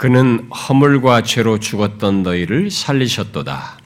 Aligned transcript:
그는 0.00 0.48
허물과 0.50 1.24
죄로 1.24 1.58
죽었던 1.58 2.22
너희를 2.22 2.70
살리셨도다. 2.70 3.76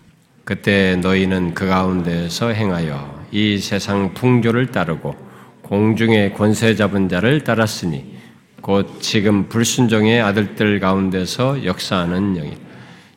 그때 0.44 0.94
너희는 1.02 1.54
그 1.54 1.66
가운데서 1.66 2.50
행하여 2.50 3.24
이 3.32 3.58
세상 3.58 4.14
풍조를 4.14 4.70
따르고 4.70 5.16
공중의 5.62 6.34
권세 6.34 6.76
잡은 6.76 7.08
자를 7.08 7.42
따랐으니 7.42 8.14
곧 8.60 9.00
지금 9.00 9.48
불순종의 9.48 10.22
아들들 10.22 10.78
가운데서 10.78 11.64
역사하는 11.64 12.34
영이 12.34 12.52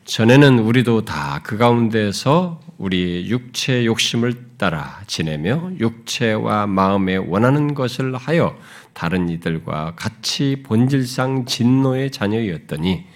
전에는 0.04 0.58
우리도 0.58 1.04
다 1.04 1.40
그 1.44 1.56
가운데서 1.56 2.60
우리 2.78 3.26
육체 3.28 3.84
욕심을 3.84 4.34
따라 4.58 5.00
지내며 5.06 5.70
육체와 5.78 6.66
마음에 6.66 7.16
원하는 7.16 7.74
것을 7.74 8.16
하여 8.16 8.56
다른 8.98 9.28
이들과 9.28 9.92
같이 9.94 10.64
본질상 10.66 11.44
진노의 11.44 12.10
자녀였더니 12.10 13.06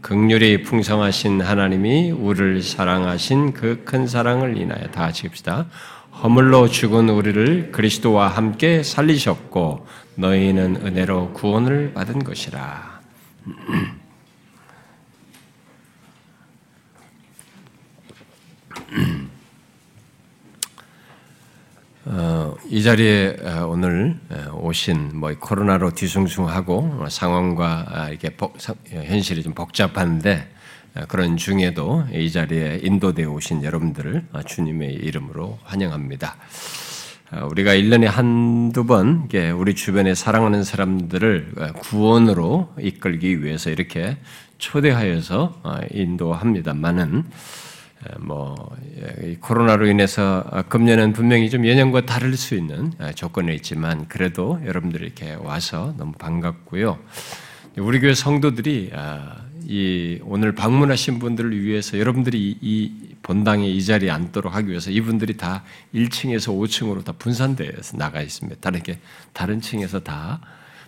극률이 0.00 0.62
풍성하신 0.62 1.42
하나님이 1.42 2.10
우리를 2.10 2.62
사랑하신 2.62 3.52
그 3.52 3.82
큰 3.84 4.06
사랑을 4.06 4.56
인하여 4.56 4.86
다 4.86 5.02
같이 5.02 5.26
읍시다. 5.26 5.66
허물로 6.22 6.68
죽은 6.68 7.10
우리를 7.10 7.70
그리스도와 7.70 8.28
함께 8.28 8.82
살리셨고 8.82 9.86
너희는 10.14 10.76
은혜로 10.86 11.34
구원을 11.34 11.92
받은 11.92 12.24
것이라. 12.24 13.00
어, 22.08 22.54
이 22.68 22.84
자리에 22.84 23.36
어, 23.42 23.66
오늘 23.66 24.16
어, 24.30 24.60
오신 24.60 25.18
뭐 25.18 25.34
코로나로 25.34 25.90
뒤숭숭하고 25.90 27.06
상황과 27.08 27.86
아, 27.88 28.08
이렇게 28.10 28.30
복, 28.30 28.56
현실이 28.86 29.42
좀 29.42 29.54
복잡한데 29.54 30.48
그런 31.08 31.36
중에도 31.36 32.04
이 32.12 32.30
자리에 32.30 32.80
인도되어 32.82 33.28
오신 33.28 33.64
여러분들을 33.64 34.24
주님의 34.46 34.94
이름으로 34.94 35.58
환영합니다. 35.64 36.36
우리가 37.50 37.74
1년에 37.74 38.04
한두 38.06 38.86
번 38.86 39.28
우리 39.58 39.74
주변에 39.74 40.14
사랑하는 40.14 40.64
사람들을 40.64 41.52
구원으로 41.80 42.72
이끌기 42.80 43.44
위해서 43.44 43.68
이렇게 43.68 44.16
초대하여서 44.56 45.60
인도합니다만은 45.90 47.24
뭐 48.20 48.54
코로나로 49.40 49.86
인해서 49.86 50.44
금년은 50.68 51.12
분명히 51.12 51.50
좀 51.50 51.66
예년과 51.66 52.06
다를 52.06 52.36
수 52.36 52.54
있는 52.54 52.92
조건이 53.14 53.54
있지만 53.56 54.08
그래도 54.08 54.60
여러분들이 54.64 55.04
이렇게 55.04 55.34
와서 55.34 55.94
너무 55.96 56.12
반갑고요. 56.12 56.98
우리 57.78 58.00
교회 58.00 58.14
성도들이 58.14 58.90
아, 58.94 59.36
이 59.68 60.18
오늘 60.22 60.54
방문하신 60.54 61.18
분들을 61.18 61.62
위해서 61.62 61.98
여러분들이 61.98 62.56
이 62.60 62.92
본당에 63.22 63.68
이 63.68 63.84
자리에 63.84 64.10
앉도록 64.10 64.54
하기 64.54 64.68
위해서 64.70 64.90
이분들이 64.90 65.36
다 65.36 65.64
1층에서 65.94 66.56
5층으로 66.56 67.04
다 67.04 67.12
분산되어서 67.18 67.96
나가 67.98 68.22
있습니다. 68.22 68.60
다르게 68.60 68.98
다른 69.32 69.60
층에서 69.60 70.00
다 70.00 70.40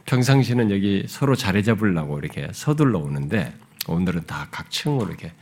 평상시는 0.07 0.71
여기 0.71 1.05
서로 1.09 1.35
자리 1.35 1.63
잡으려고 1.63 2.19
이렇게 2.19 2.49
서둘러 2.53 3.01
오는데 3.01 3.53
오늘은 3.89 4.27
다 4.27 4.49
각 4.51 4.71
층으로 4.71 5.09
이렇게 5.09 5.33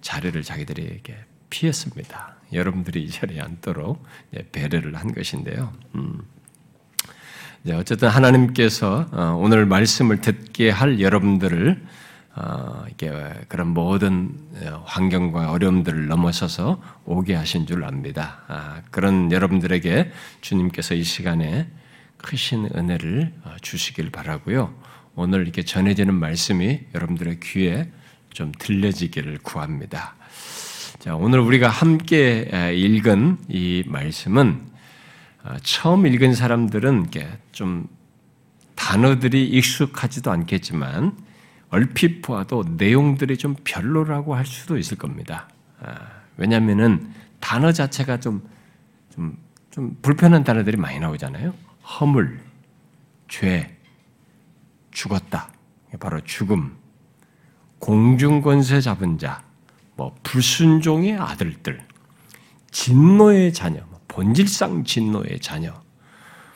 자리를 0.00 0.42
자기들에게 0.42 1.16
피했습니다. 1.50 2.36
여러분들이 2.52 3.02
이 3.02 3.10
자리에 3.10 3.40
앉도록 3.40 4.02
배려를 4.52 4.96
한 4.96 5.12
것인데요. 5.12 5.72
음. 5.94 6.20
어쨌든 7.72 8.08
하나님께서 8.08 9.06
어, 9.12 9.38
오늘 9.38 9.66
말씀을 9.66 10.22
듣게 10.22 10.70
할 10.70 11.00
여러분들을 11.00 11.84
어, 12.36 12.86
그런 13.48 13.68
모든 13.68 14.34
어, 14.62 14.82
환경과 14.86 15.50
어려움들을 15.50 16.06
넘어서서 16.06 16.80
오게 17.04 17.34
하신 17.34 17.66
줄 17.66 17.84
압니다. 17.84 18.42
아, 18.48 18.82
그런 18.90 19.30
여러분들에게 19.30 20.10
주님께서 20.40 20.94
이 20.94 21.02
시간에 21.02 21.68
크신 22.16 22.70
은혜를 22.74 23.34
주시길 23.60 24.10
바라고요. 24.10 24.74
오늘 25.14 25.42
이렇게 25.42 25.62
전해지는 25.62 26.14
말씀이 26.14 26.80
여러분들의 26.94 27.40
귀에 27.40 27.90
좀 28.32 28.52
들려지기를 28.58 29.38
구합니다. 29.38 30.14
자, 30.98 31.16
오늘 31.16 31.40
우리가 31.40 31.68
함께 31.68 32.72
읽은 32.74 33.38
이 33.48 33.84
말씀은 33.86 34.70
아, 35.42 35.56
처음 35.62 36.06
읽은 36.06 36.34
사람들은 36.34 37.10
좀 37.52 37.88
단어들이 38.74 39.48
익숙하지도 39.48 40.30
않겠지만 40.30 41.16
얼핏 41.70 42.20
보아도 42.20 42.64
내용들이 42.76 43.38
좀 43.38 43.56
별로라고 43.64 44.34
할 44.34 44.44
수도 44.44 44.76
있을 44.76 44.98
겁니다. 44.98 45.48
아, 45.80 45.94
왜냐하면은 46.36 47.12
단어 47.40 47.72
자체가 47.72 48.20
좀, 48.20 48.42
좀, 49.14 49.38
좀 49.70 49.96
불편한 50.02 50.44
단어들이 50.44 50.76
많이 50.76 50.98
나오잖아요. 50.98 51.54
허물, 51.82 52.40
죄, 53.28 53.76
죽었다. 54.90 55.50
바로 55.98 56.20
죽음, 56.20 56.76
공중권세 57.80 58.80
잡은 58.80 59.18
자, 59.18 59.42
뭐 59.96 60.14
불순종의 60.22 61.16
아들들, 61.16 61.82
진노의 62.70 63.52
자녀, 63.52 63.80
뭐 63.90 64.00
본질상 64.06 64.84
진노의 64.84 65.40
자녀, 65.40 65.74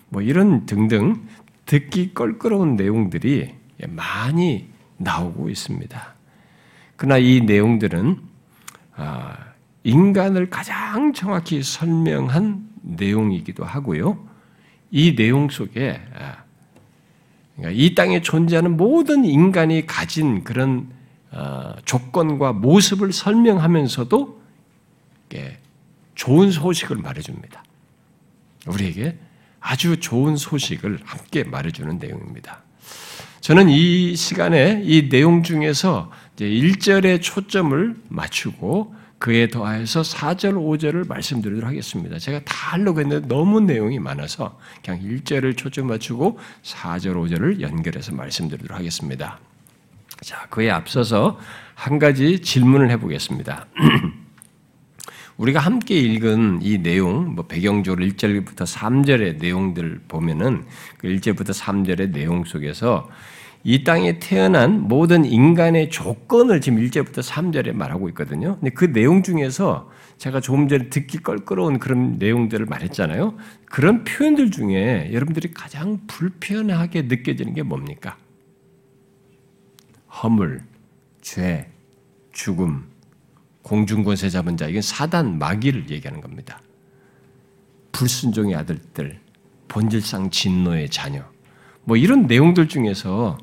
뭐 0.09 0.23
이런 0.23 0.65
등등 0.67 1.27
듣기 1.67 2.15
껄끄러운 2.15 2.77
내용들이 2.77 3.55
많이 3.89 4.69
나오고 4.99 5.51
있습니다. 5.51 6.15
그러나 6.97 7.19
이 7.19 7.41
내용들은 7.41 8.21
아, 8.97 9.37
인간을 9.83 10.51
가장 10.51 11.13
정확히 11.13 11.63
설명한 11.63 12.69
내용이기도 12.83 13.65
하고요. 13.65 14.25
이 14.91 15.17
내용 15.17 15.49
속에 15.49 16.01
아, 16.17 16.45
그러니까 17.57 17.83
이 17.83 17.95
땅에 17.95 18.21
존재하는 18.21 18.77
모든 18.77 19.25
인간이 19.25 19.87
가진 19.87 20.45
그런 20.45 20.89
어, 20.89 20.94
조건과 21.85 22.53
모습을 22.53 23.13
설명하면서도 23.13 24.43
좋은 26.15 26.51
소식을 26.51 26.97
말해줍니다. 26.97 27.65
우리에게 28.67 29.19
아주 29.61 29.99
좋은 29.99 30.37
소식을 30.37 31.01
함께 31.05 31.45
말해주는 31.45 31.99
내용입니다. 31.99 32.63
저는 33.41 33.69
이 33.69 34.15
시간에 34.17 34.81
이 34.85 35.09
내용 35.09 35.43
중에서 35.43 36.11
이제 36.35 36.47
1절에 36.47 37.21
초점을 37.21 37.97
맞추고 38.09 38.95
그에 39.19 39.49
더하여서 39.49 40.03
4절, 40.03 40.55
5절을 40.55 41.09
말씀드리도록 41.09 41.69
하겠습니다. 41.69 42.19
제가 42.19 42.41
다 42.45 42.73
하려고 42.73 43.01
했는데 43.01 43.27
너무 43.27 43.61
내용이 43.61 43.99
많아서 43.99 44.59
그냥 44.85 45.01
1절을 45.01 45.57
초점 45.57 45.87
맞추고 45.87 46.39
4절, 46.63 47.15
5절을 47.15 47.61
연결해서 47.61 48.13
말씀드리도록 48.15 48.79
하겠습니다. 48.79 49.41
자, 50.23 50.47
그에 50.51 50.71
앞서서 50.71 51.39
한 51.75 51.99
가지 51.99 52.41
질문을 52.41 52.91
해보겠습니다. 52.91 53.67
우리가 55.37 55.59
함께 55.59 55.99
읽은 55.99 56.61
이 56.63 56.79
내용, 56.79 57.35
뭐 57.35 57.47
배경적으로 57.47 58.05
1절부터 58.07 58.65
3절의 58.65 59.39
내용들 59.41 60.03
보면은 60.07 60.65
그 60.99 61.09
1절부터 61.09 61.53
3절의 61.53 62.13
내용 62.13 62.45
속에서 62.45 63.09
이 63.65 63.83
땅에 63.83 64.19
태어난 64.19 64.83
모든 64.83 65.25
인간의 65.25 65.91
조건을 65.91 66.61
지금 66.61 66.79
1절부터 66.79 67.23
3절에 67.23 67.73
말하고 67.73 68.09
있거든요. 68.11 68.57
근데 68.61 68.71
그 68.71 68.93
내용 68.93 69.23
중에서 69.23 69.91
제가 70.19 70.41
조금 70.41 70.69
전에 70.69 70.91
듣기 70.91 71.19
껄끄러운 71.19 71.79
그런 71.79 72.19
내용들을 72.19 72.67
말했잖아요. 72.67 73.35
그런 73.65 74.05
표현들 74.05 74.51
중에 74.51 75.11
여러분들이 75.13 75.53
가장 75.53 75.99
불편하게 76.07 77.03
느껴지는 77.03 77.55
게 77.55 77.63
뭡니까? 77.63 78.17
허물, 80.23 80.65
죄, 81.21 81.71
죽음, 82.33 82.89
공중권세 83.63 84.29
잡은 84.29 84.57
자, 84.57 84.69
이건 84.69 84.83
사단 84.83 85.39
마귀를 85.39 85.91
얘기하는 85.91 86.21
겁니다. 86.21 86.61
불순종의 87.93 88.55
아들들, 88.55 89.21
본질상 89.69 90.31
진노의 90.31 90.91
자녀, 90.91 91.25
뭐 91.85 91.97
이런 91.97 92.27
내용들 92.27 92.69
중에서 92.69 93.39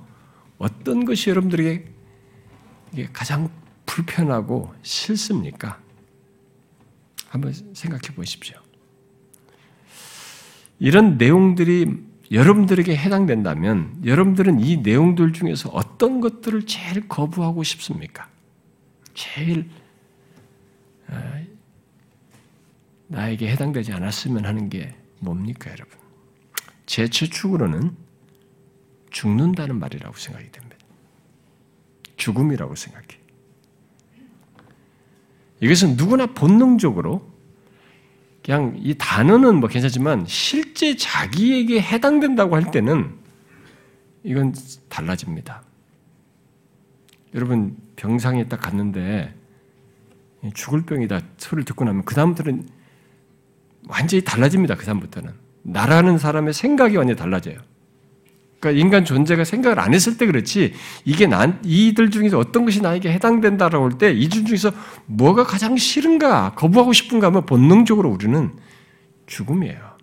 어떤 0.57 1.05
것이 1.05 1.29
여러분들에게 1.29 1.85
가장 3.13 3.49
불편하고 3.85 4.73
싫습니까? 4.81 5.79
한번 7.27 7.53
생각해 7.73 8.13
보십시오. 8.15 8.57
이런 10.79 11.17
내용들이 11.17 12.10
여러분들에게 12.31 12.95
해당된다면 12.95 14.01
여러분들은 14.05 14.61
이 14.61 14.77
내용들 14.77 15.33
중에서 15.33 15.69
어떤 15.69 16.21
것들을 16.21 16.65
제일 16.65 17.07
거부하고 17.07 17.63
싶습니까? 17.63 18.29
제일 19.13 19.69
어, 21.09 21.45
나에게 23.07 23.49
해당되지 23.51 23.91
않았으면 23.91 24.45
하는 24.45 24.69
게 24.69 24.95
뭡니까, 25.19 25.69
여러분? 25.71 25.99
제 26.85 27.09
추측으로는 27.09 27.95
죽는다는 29.09 29.77
말이라고 29.77 30.15
생각이 30.15 30.51
됩니다. 30.51 30.77
죽음이라고 32.15 32.75
생각해. 32.75 33.07
이것은 35.59 35.97
누구나 35.97 36.27
본능적으로 36.27 37.30
그냥 38.43 38.75
이 38.77 38.95
단어는 38.97 39.55
뭐 39.57 39.69
괜찮지만 39.69 40.25
실제 40.27 40.95
자기에게 40.95 41.81
해당된다고 41.81 42.55
할 42.55 42.71
때는 42.71 43.15
이건 44.23 44.53
달라집니다. 44.89 45.63
여러분 47.35 47.77
병상에 47.95 48.47
딱 48.47 48.61
갔는데 48.61 49.33
죽을 50.53 50.83
병이다 50.83 51.21
소리를 51.37 51.65
듣고 51.65 51.85
나면 51.85 52.03
그 52.03 52.15
다음부터는 52.15 52.67
완전히 53.87 54.23
달라집니다. 54.23 54.75
그 54.75 54.85
다음부터는 54.85 55.33
나라는 55.63 56.17
사람의 56.17 56.53
생각이 56.53 56.97
완전히 56.97 57.17
달라져요. 57.17 57.59
그러니까 58.61 58.79
인간 58.79 59.03
존재가 59.03 59.43
생각을 59.43 59.79
안 59.79 59.93
했을 59.93 60.17
때 60.17 60.27
그렇지 60.27 60.73
이게 61.03 61.25
난 61.25 61.59
이들 61.65 62.11
중에서 62.11 62.37
어떤 62.37 62.63
것이 62.63 62.79
나에게 62.79 63.11
해당된다라고 63.11 63.85
할 63.85 63.97
때이 63.97 64.29
중에서 64.29 64.71
뭐가 65.07 65.43
가장 65.43 65.75
싫은가 65.75 66.53
거부하고 66.53 66.93
싶은가 66.93 67.27
하면 67.27 67.45
본능적으로 67.47 68.09
우리는 68.09 68.55
죽음이에요. 69.25 69.97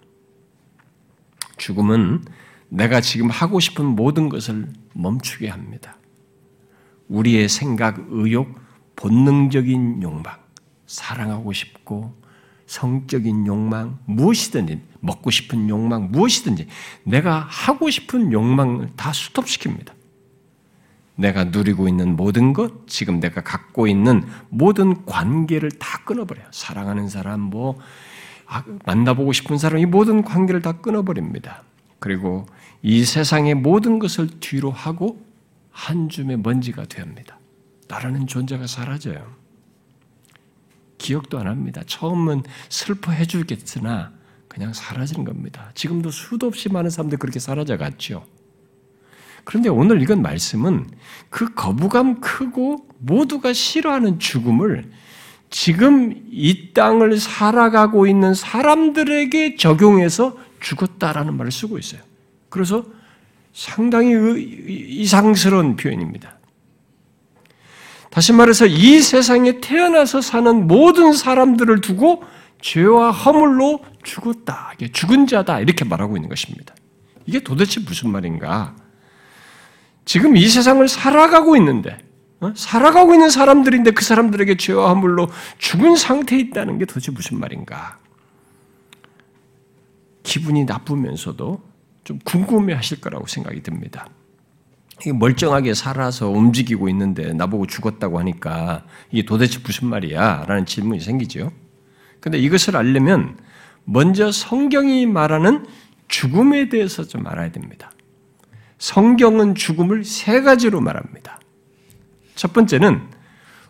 죽음은 1.56 2.24
내가 2.68 3.00
지금 3.00 3.30
하고 3.30 3.60
싶은 3.60 3.84
모든 3.84 4.28
것을 4.28 4.66
멈추게 4.92 5.48
합니다. 5.48 5.96
우리의 7.06 7.48
생각, 7.48 8.04
의욕, 8.10 8.58
본능적인 8.96 10.02
욕망, 10.02 10.36
사랑하고 10.86 11.52
싶고 11.52 12.20
성적인 12.68 13.46
욕망, 13.46 13.98
무엇이든지 14.04 14.80
먹고 15.00 15.30
싶은 15.30 15.68
욕망, 15.68 16.12
무엇이든지 16.12 16.68
내가 17.02 17.40
하고 17.40 17.90
싶은 17.90 18.30
욕망을 18.30 18.90
다 18.94 19.10
스톱시킵니다. 19.10 19.92
내가 21.16 21.44
누리고 21.44 21.88
있는 21.88 22.14
모든 22.14 22.52
것, 22.52 22.86
지금 22.86 23.18
내가 23.18 23.42
갖고 23.42 23.88
있는 23.88 24.22
모든 24.50 25.04
관계를 25.06 25.70
다 25.72 26.04
끊어버려요. 26.04 26.46
사랑하는 26.52 27.08
사람, 27.08 27.40
뭐 27.40 27.78
아, 28.46 28.62
만나보고 28.84 29.32
싶은 29.32 29.58
사람, 29.58 29.78
이 29.78 29.86
모든 29.86 30.22
관계를 30.22 30.62
다 30.62 30.72
끊어버립니다. 30.72 31.62
그리고 31.98 32.46
이 32.82 33.04
세상의 33.04 33.54
모든 33.54 33.98
것을 33.98 34.28
뒤로 34.40 34.70
하고 34.70 35.20
한 35.70 36.08
줌의 36.08 36.38
먼지가 36.38 36.84
됩니다. 36.84 37.38
나라는 37.88 38.26
존재가 38.26 38.66
사라져요. 38.66 39.47
기억도 40.98 41.38
안 41.38 41.46
합니다. 41.46 41.82
처음은 41.86 42.42
슬퍼해 42.68 43.24
주겠으나 43.24 44.12
그냥 44.48 44.72
사라지는 44.72 45.24
겁니다. 45.24 45.70
지금도 45.74 46.10
수도 46.10 46.46
없이 46.46 46.68
많은 46.68 46.90
사람들이 46.90 47.18
그렇게 47.18 47.38
사라져 47.38 47.76
갔죠. 47.76 48.26
그런데 49.44 49.68
오늘 49.68 50.02
이건 50.02 50.20
말씀은 50.20 50.88
그 51.30 51.54
거부감 51.54 52.20
크고 52.20 52.86
모두가 52.98 53.52
싫어하는 53.52 54.18
죽음을 54.18 54.90
지금 55.50 56.22
이 56.30 56.74
땅을 56.74 57.18
살아가고 57.18 58.06
있는 58.06 58.34
사람들에게 58.34 59.56
적용해서 59.56 60.36
죽었다라는 60.60 61.36
말을 61.36 61.50
쓰고 61.50 61.78
있어요. 61.78 62.02
그래서 62.50 62.84
상당히 63.54 64.12
이상스러운 64.68 65.76
표현입니다. 65.76 66.37
다시 68.10 68.32
말해서 68.32 68.66
이 68.66 69.00
세상에 69.00 69.60
태어나서 69.60 70.20
사는 70.20 70.66
모든 70.66 71.12
사람들을 71.12 71.80
두고 71.80 72.24
죄와 72.60 73.10
허물로 73.10 73.84
죽었다. 74.02 74.72
죽은 74.92 75.26
자다. 75.26 75.60
이렇게 75.60 75.84
말하고 75.84 76.16
있는 76.16 76.28
것입니다. 76.28 76.74
이게 77.26 77.40
도대체 77.40 77.80
무슨 77.80 78.10
말인가? 78.10 78.74
지금 80.04 80.36
이 80.36 80.48
세상을 80.48 80.86
살아가고 80.88 81.56
있는데, 81.56 81.98
어? 82.40 82.52
살아가고 82.56 83.12
있는 83.12 83.28
사람들인데 83.28 83.90
그 83.90 84.02
사람들에게 84.02 84.56
죄와 84.56 84.88
허물로 84.88 85.28
죽은 85.58 85.96
상태에 85.96 86.38
있다는 86.38 86.78
게 86.78 86.86
도대체 86.86 87.12
무슨 87.12 87.38
말인가? 87.38 87.98
기분이 90.22 90.64
나쁘면서도 90.64 91.62
좀 92.04 92.18
궁금해 92.24 92.72
하실 92.72 93.00
거라고 93.00 93.26
생각이 93.26 93.62
듭니다. 93.62 94.08
멀쩡하게 95.06 95.74
살아서 95.74 96.28
움직이고 96.28 96.88
있는데 96.88 97.32
나보고 97.32 97.66
죽었다고 97.66 98.18
하니까 98.18 98.84
이게 99.10 99.24
도대체 99.24 99.60
무슨 99.64 99.88
말이야? 99.88 100.44
라는 100.48 100.66
질문이 100.66 101.00
생기죠. 101.00 101.52
근데 102.20 102.38
이것을 102.38 102.76
알려면 102.76 103.36
먼저 103.84 104.32
성경이 104.32 105.06
말하는 105.06 105.66
죽음에 106.08 106.68
대해서 106.68 107.04
좀 107.04 107.26
알아야 107.26 107.52
됩니다. 107.52 107.90
성경은 108.78 109.54
죽음을 109.54 110.04
세 110.04 110.42
가지로 110.42 110.80
말합니다. 110.80 111.40
첫 112.34 112.52
번째는 112.52 113.02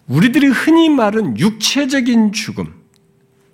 우리들이 0.07 0.47
흔히 0.47 0.89
말은 0.89 1.39
육체적인 1.39 2.33
죽음, 2.33 2.75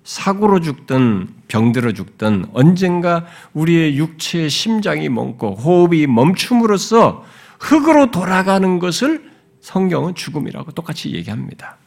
사고로 0.03 0.61
죽든 0.61 1.27
병들어 1.47 1.93
죽든 1.93 2.45
언젠가 2.53 3.25
우리의 3.53 3.97
육체의 3.97 4.49
심장이 4.49 5.09
멈고 5.09 5.55
호흡이 5.55 6.07
멈춤으로써 6.07 7.25
흙으로 7.59 8.11
돌아가는 8.11 8.79
것을 8.79 9.31
성경은 9.61 10.15
죽음이라고 10.15 10.71
똑같이 10.71 11.13
얘기합니다. 11.13 11.77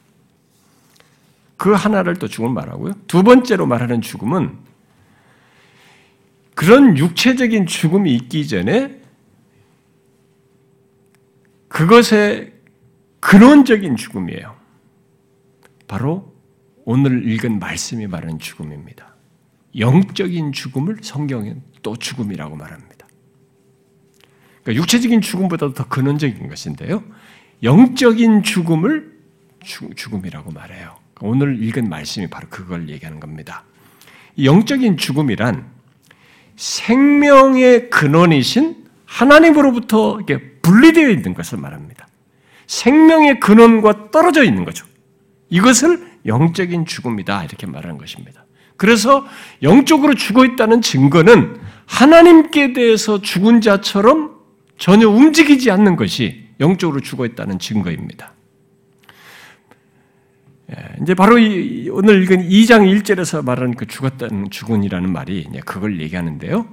그 1.56 1.72
하나를 1.72 2.16
또 2.16 2.28
죽음 2.28 2.54
말하고요. 2.54 2.94
두 3.06 3.22
번째로 3.22 3.66
말하는 3.66 4.00
죽음은 4.00 4.56
그런 6.54 6.96
육체적인 6.96 7.66
죽음이 7.66 8.14
있기 8.14 8.48
전에 8.48 9.00
그것의 11.68 12.52
근원적인 13.20 13.96
죽음이에요. 13.96 14.56
바로 15.86 16.32
오늘 16.84 17.28
읽은 17.30 17.58
말씀이 17.58 18.06
말하는 18.06 18.38
죽음입니다. 18.38 19.14
영적인 19.76 20.52
죽음을 20.52 20.98
성경은 21.02 21.62
또 21.82 21.96
죽음이라고 21.96 22.56
말합니다. 22.56 22.87
그러니까 24.68 24.82
육체적인 24.82 25.22
죽음보다도 25.22 25.72
더 25.72 25.84
근원적인 25.88 26.46
것인데요. 26.46 27.02
영적인 27.62 28.42
죽음을 28.42 29.10
죽음이라고 29.64 30.52
말해요. 30.52 30.96
오늘 31.20 31.62
읽은 31.62 31.88
말씀이 31.88 32.26
바로 32.26 32.48
그걸 32.50 32.90
얘기하는 32.90 33.18
겁니다. 33.18 33.64
영적인 34.42 34.98
죽음이란 34.98 35.64
생명의 36.56 37.88
근원이신 37.88 38.84
하나님으로부터 39.06 40.20
분리되어 40.60 41.08
있는 41.08 41.32
것을 41.32 41.58
말합니다. 41.58 42.06
생명의 42.66 43.40
근원과 43.40 44.10
떨어져 44.10 44.44
있는 44.44 44.66
거죠. 44.66 44.84
이것을 45.48 46.18
영적인 46.26 46.84
죽음이다 46.84 47.44
이렇게 47.44 47.66
말하는 47.66 47.96
것입니다. 47.96 48.44
그래서 48.76 49.26
영적으로 49.62 50.14
죽어 50.14 50.44
있다는 50.44 50.82
증거는 50.82 51.58
하나님께 51.86 52.74
대해서 52.74 53.22
죽은 53.22 53.62
자처럼 53.62 54.37
전혀 54.78 55.08
움직이지 55.08 55.70
않는 55.70 55.96
것이 55.96 56.48
영적으로 56.60 57.00
죽어 57.00 57.26
있다는 57.26 57.58
증거입니다. 57.58 58.32
예, 60.70 60.96
이제 61.02 61.14
바로 61.14 61.38
이, 61.38 61.88
오늘 61.90 62.22
읽은 62.22 62.48
2장 62.48 62.82
1절에서 63.02 63.44
말하는 63.44 63.74
그 63.74 63.86
죽었다는 63.86 64.50
죽은이라는 64.50 65.10
말이 65.12 65.46
그걸 65.64 66.00
얘기하는데요. 66.00 66.66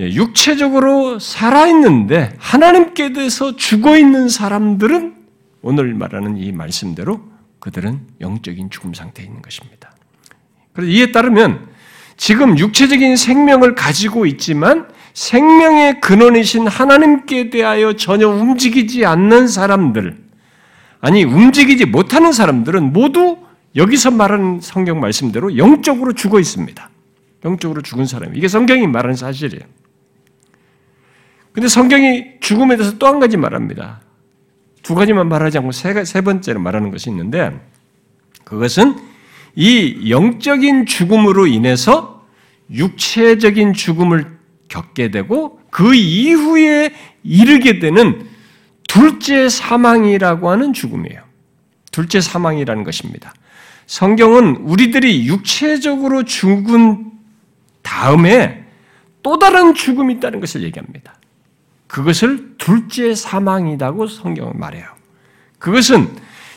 예, 0.00 0.12
육체적으로 0.12 1.18
살아있는데 1.18 2.34
하나님께 2.38 3.12
대해서 3.12 3.56
죽어 3.56 3.96
있는 3.96 4.28
사람들은 4.28 5.14
오늘 5.62 5.94
말하는 5.94 6.36
이 6.36 6.52
말씀대로 6.52 7.22
그들은 7.60 8.00
영적인 8.20 8.68
죽음 8.70 8.92
상태에 8.92 9.24
있는 9.24 9.40
것입니다. 9.40 9.94
그래서 10.72 10.90
이에 10.90 11.12
따르면 11.12 11.68
지금 12.16 12.58
육체적인 12.58 13.16
생명을 13.16 13.74
가지고 13.74 14.26
있지만 14.26 14.88
생명의 15.14 16.00
근원이신 16.00 16.66
하나님께 16.66 17.48
대하여 17.50 17.94
전혀 17.94 18.28
움직이지 18.28 19.06
않는 19.06 19.46
사람들, 19.48 20.18
아니 21.00 21.24
움직이지 21.24 21.86
못하는 21.86 22.32
사람들은 22.32 22.92
모두 22.92 23.38
여기서 23.76 24.10
말하는 24.10 24.60
성경 24.60 25.00
말씀대로 25.00 25.56
영적으로 25.56 26.12
죽어 26.12 26.40
있습니다. 26.40 26.90
영적으로 27.44 27.82
죽은 27.82 28.06
사람. 28.06 28.34
이게 28.34 28.48
성경이 28.48 28.86
말하는 28.86 29.16
사실이에요. 29.16 29.64
근데 31.52 31.68
성경이 31.68 32.40
죽음에 32.40 32.76
대해서 32.76 32.98
또 32.98 33.06
한 33.06 33.20
가지 33.20 33.36
말합니다. 33.36 34.00
두 34.82 34.94
가지만 34.94 35.28
말하지 35.28 35.58
않고 35.58 35.72
세, 35.72 36.04
세 36.04 36.20
번째로 36.20 36.60
말하는 36.60 36.90
것이 36.90 37.10
있는데 37.10 37.52
그것은 38.44 38.96
이 39.54 40.10
영적인 40.10 40.86
죽음으로 40.86 41.46
인해서 41.46 42.26
육체적인 42.70 43.74
죽음을 43.74 44.33
겪게 44.74 45.12
되고 45.12 45.60
그 45.70 45.94
이후에 45.94 46.92
이르게 47.22 47.78
되는 47.78 48.26
둘째 48.88 49.48
사망이라고 49.48 50.50
하는 50.50 50.72
죽음이에요. 50.72 51.22
둘째 51.92 52.20
사망이라는 52.20 52.82
것입니다. 52.82 53.32
성경은 53.86 54.56
우리들이 54.56 55.28
육체적으로 55.28 56.24
죽은 56.24 57.12
다음에 57.82 58.64
또 59.22 59.38
다른 59.38 59.74
죽음이 59.74 60.14
있다는 60.14 60.40
것을 60.40 60.64
얘기합니다. 60.64 61.14
그것을 61.86 62.56
둘째 62.58 63.14
사망이라고 63.14 64.08
성경은 64.08 64.58
말해요. 64.58 64.86
그것은 65.60 66.08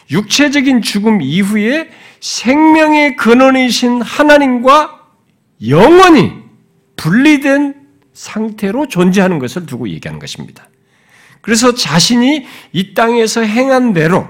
육체적인 0.10 0.82
죽음 0.82 1.22
이후에 1.22 1.90
생명의 2.20 3.16
근원이신 3.16 4.02
하나님과 4.02 5.02
영원히 5.68 6.34
분리된 6.96 7.77
상태로 8.18 8.88
존재하는 8.88 9.38
것을 9.38 9.68
두고 9.68 9.90
얘기하는 9.90 10.20
것입니다. 10.20 10.68
그래서 11.42 11.74
자신이 11.76 12.46
이 12.74 12.94
땅에서 12.96 13.42
행한 13.42 13.94
대로, 13.94 14.28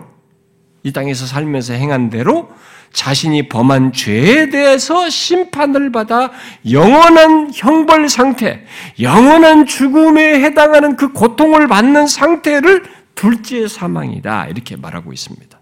이 0.84 0.92
땅에서 0.92 1.26
살면서 1.26 1.74
행한 1.74 2.10
대로 2.10 2.50
자신이 2.92 3.48
범한 3.48 3.94
죄에 3.94 4.50
대해서 4.50 5.10
심판을 5.10 5.92
받아 5.92 6.32
영원한 6.70 7.50
형벌 7.54 8.10
상태, 8.10 8.66
영원한 9.00 9.66
죽음에 9.66 10.42
해당하는 10.42 10.98
그 10.98 11.14
고통을 11.14 11.68
받는 11.68 12.08
상태를 12.08 12.84
둘째 13.16 13.68
사망이다. 13.68 14.48
이렇게 14.48 14.76
말하고 14.76 15.14
있습니다. 15.14 15.60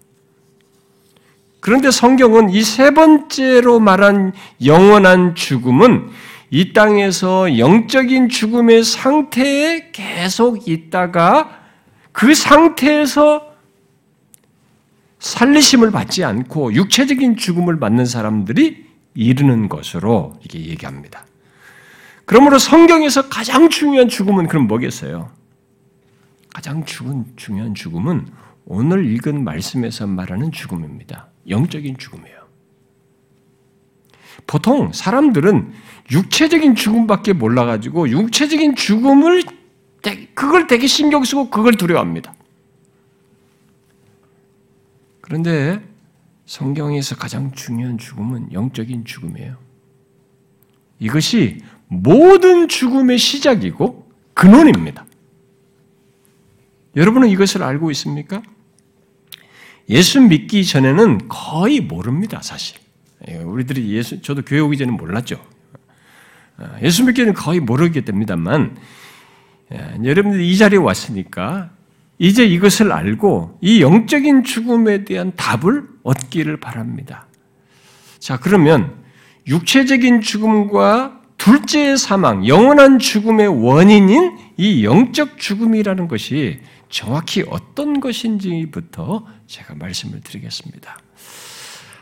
그런데 1.60 1.92
성경은 1.92 2.50
이 2.50 2.64
세 2.64 2.92
번째로 2.92 3.80
말한 3.80 4.34
영원한 4.66 5.36
죽음은 5.36 6.10
이 6.56 6.72
땅에서 6.72 7.58
영적인 7.58 8.30
죽음의 8.30 8.86
상태에 8.86 9.92
계속 9.92 10.70
있다가 10.70 11.50
그 12.14 12.34
상태에서 12.34 13.52
살리심을 15.20 15.92
받지 15.92 16.24
않고 16.24 16.74
육체적인 16.76 17.36
죽음을 17.36 17.78
받는 17.78 18.06
사람들이 18.06 18.86
이르는 19.16 19.68
것으로 19.68 20.32
이렇게 20.40 20.70
얘기합니다. 20.70 21.26
그러므로 22.24 22.58
성경에서 22.58 23.28
가장 23.28 23.70
중요한 23.70 24.08
죽음은 24.08 24.48
그럼 24.48 24.68
뭐겠어요? 24.68 25.30
가장 26.54 26.86
죽은, 26.86 27.34
중요한 27.36 27.76
죽음은 27.76 28.28
오늘 28.64 29.06
읽은 29.12 29.44
말씀에서 29.44 30.08
말하는 30.08 30.54
죽음입니다. 30.54 31.28
영적인 31.50 31.98
죽음이에요. 31.98 32.46
보통 34.48 34.92
사람들은 34.94 35.74
육체적인 36.12 36.76
죽음밖에 36.76 37.34
몰라가지고 37.34 38.10
육체적인 38.10 38.76
죽음을 38.76 39.44
그걸 40.34 40.68
되게 40.68 40.86
신경 40.88 41.24
쓰고 41.24 41.50
그걸 41.50 41.76
두려워합니다. 41.76 42.36
그런데 45.22 45.82
성경에서 46.46 47.16
가장 47.16 47.52
중요한 47.54 47.98
죽음은 47.98 48.54
영적인 48.54 49.06
죽음이에요. 49.06 49.58
이것이 51.00 51.62
모든 51.88 52.68
죽음의 52.68 53.18
시작이고 53.18 54.08
근원입니다. 54.36 55.06
여러분은 56.96 57.30
이것을 57.30 57.64
알고 57.64 57.90
있습니까? 57.92 58.44
예수 59.90 60.22
믿기 60.22 60.66
전에는 60.66 61.28
거의 61.28 61.80
모릅니다, 61.80 62.42
사실. 62.42 62.78
예, 63.28 63.38
우리들이 63.38 63.90
예수, 63.92 64.22
저도 64.22 64.44
교회 64.44 64.60
오기 64.60 64.78
전에 64.78 64.92
몰랐죠. 64.92 65.55
아, 66.58 66.78
예수 66.82 67.04
믿기는 67.04 67.34
거의 67.34 67.60
모르게 67.60 68.02
됩니다만, 68.02 68.78
예, 69.74 69.98
여러분들이 70.04 70.50
이 70.50 70.58
자리에 70.58 70.78
왔으니까 70.78 71.72
이제 72.18 72.46
이것을 72.46 72.92
알고 72.92 73.60
이 73.62 73.82
영적인 73.82 74.44
죽음에 74.44 75.04
대한 75.04 75.34
답을 75.36 75.84
얻기를 76.04 76.58
바랍니다. 76.58 77.28
자, 78.20 78.38
그러면 78.38 78.96
육체적인 79.48 80.22
죽음과 80.22 81.22
둘째의 81.38 81.98
사망, 81.98 82.48
영원한 82.48 83.00
죽음의 83.00 83.48
원인인 83.64 84.38
이 84.58 84.86
영적 84.86 85.38
죽음이라는 85.38 86.08
것이 86.08 86.60
정확히 86.90 87.44
어떤 87.50 88.00
것인지부터 88.00 89.26
제가 89.46 89.76
말씀을 89.76 90.22
드리겠습니다. 90.22 90.98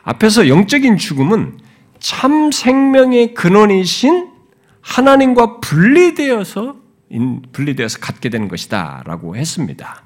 앞에서 0.04 0.48
영적인 0.48 0.98
죽음은 0.98 1.58
참 2.00 2.52
생명의 2.52 3.34
근원이신 3.34 4.33
하나님과 4.84 5.60
분리되어서 5.62 6.76
분리되어서 7.52 8.00
갖게 8.00 8.30
되는 8.30 8.48
것이다라고 8.48 9.36
했습니다. 9.36 10.04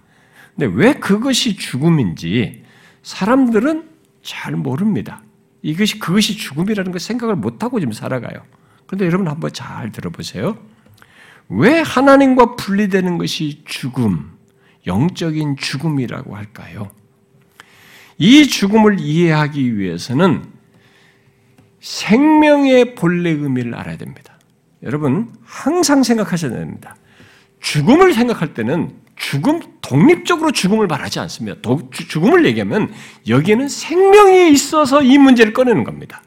근데 0.56 0.74
왜 0.74 0.94
그것이 0.94 1.58
죽음인지 1.58 2.64
사람들은 3.04 3.90
잘 4.24 4.54
모릅니다. 4.54 5.22
이것이 5.62 6.00
그것이 6.00 6.38
죽음이라는 6.38 6.92
걸 6.92 7.00
생각을 7.00 7.36
못 7.36 7.64
하고 7.64 7.80
지금 7.80 7.92
살아가요. 7.92 8.44
그런데 8.86 9.06
여러분 9.06 9.28
한번 9.28 9.52
잘 9.52 9.92
들어보세요. 9.92 10.58
왜 11.50 11.80
하나님과 11.80 12.56
분리되는 12.56 13.18
것이 13.18 13.64
죽음, 13.66 14.32
영적인 14.86 15.58
죽음이라고 15.58 16.36
할까요? 16.36 16.92
이 18.18 18.48
죽음을 18.48 19.00
이해하기 19.00 19.78
위해서는 19.78 20.46
생명의 21.80 22.96
본래 22.96 23.30
의미를 23.30 23.76
알아야 23.76 23.98
됩니다. 23.98 24.37
여러분 24.84 25.30
항상 25.46 26.04
생각하셔야 26.04 26.52
됩니다. 26.52 26.96
죽음을 27.60 28.14
생각할 28.14 28.54
때는 28.54 28.92
죽음 29.16 29.62
독립적으로 29.82 30.52
죽음을 30.52 30.88
말하지 30.88 31.20
않습니다. 31.20 31.60
도, 31.62 31.90
죽음을 31.92 32.46
얘기하면 32.46 32.92
여기에는 33.28 33.68
생명이 33.68 34.52
있어서 34.52 35.02
이 35.02 35.18
문제를 35.18 35.54
꺼내는 35.54 35.84
겁니다. 35.84 36.22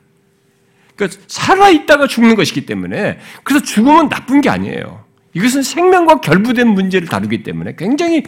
그러니까 0.97 1.21
살아 1.29 1.71
있다가 1.71 2.07
죽는 2.07 2.35
것이기 2.35 2.67
때문에 2.67 3.19
그래서 3.45 3.65
죽음은 3.65 4.09
나쁜 4.09 4.41
게 4.41 4.51
아니에요. 4.51 5.05
이것은 5.35 5.63
생명과 5.63 6.21
결부된 6.21 6.67
문제를 6.69 7.09
다루기 7.09 7.43
때문에 7.43 7.77
굉장히 7.79 8.25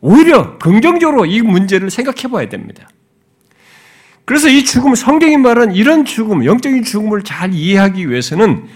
오히려 0.00 0.58
긍정적으로 0.58 1.26
이 1.26 1.42
문제를 1.42 1.90
생각해 1.90 2.32
봐야 2.32 2.48
됩니다. 2.48 2.88
그래서 4.24 4.48
이 4.48 4.64
죽음, 4.64 4.94
성경이 4.94 5.36
말한 5.38 5.74
이런 5.74 6.04
죽음, 6.04 6.44
영적인 6.44 6.84
죽음을 6.84 7.22
잘 7.24 7.54
이해하기 7.54 8.10
위해서는 8.10 8.68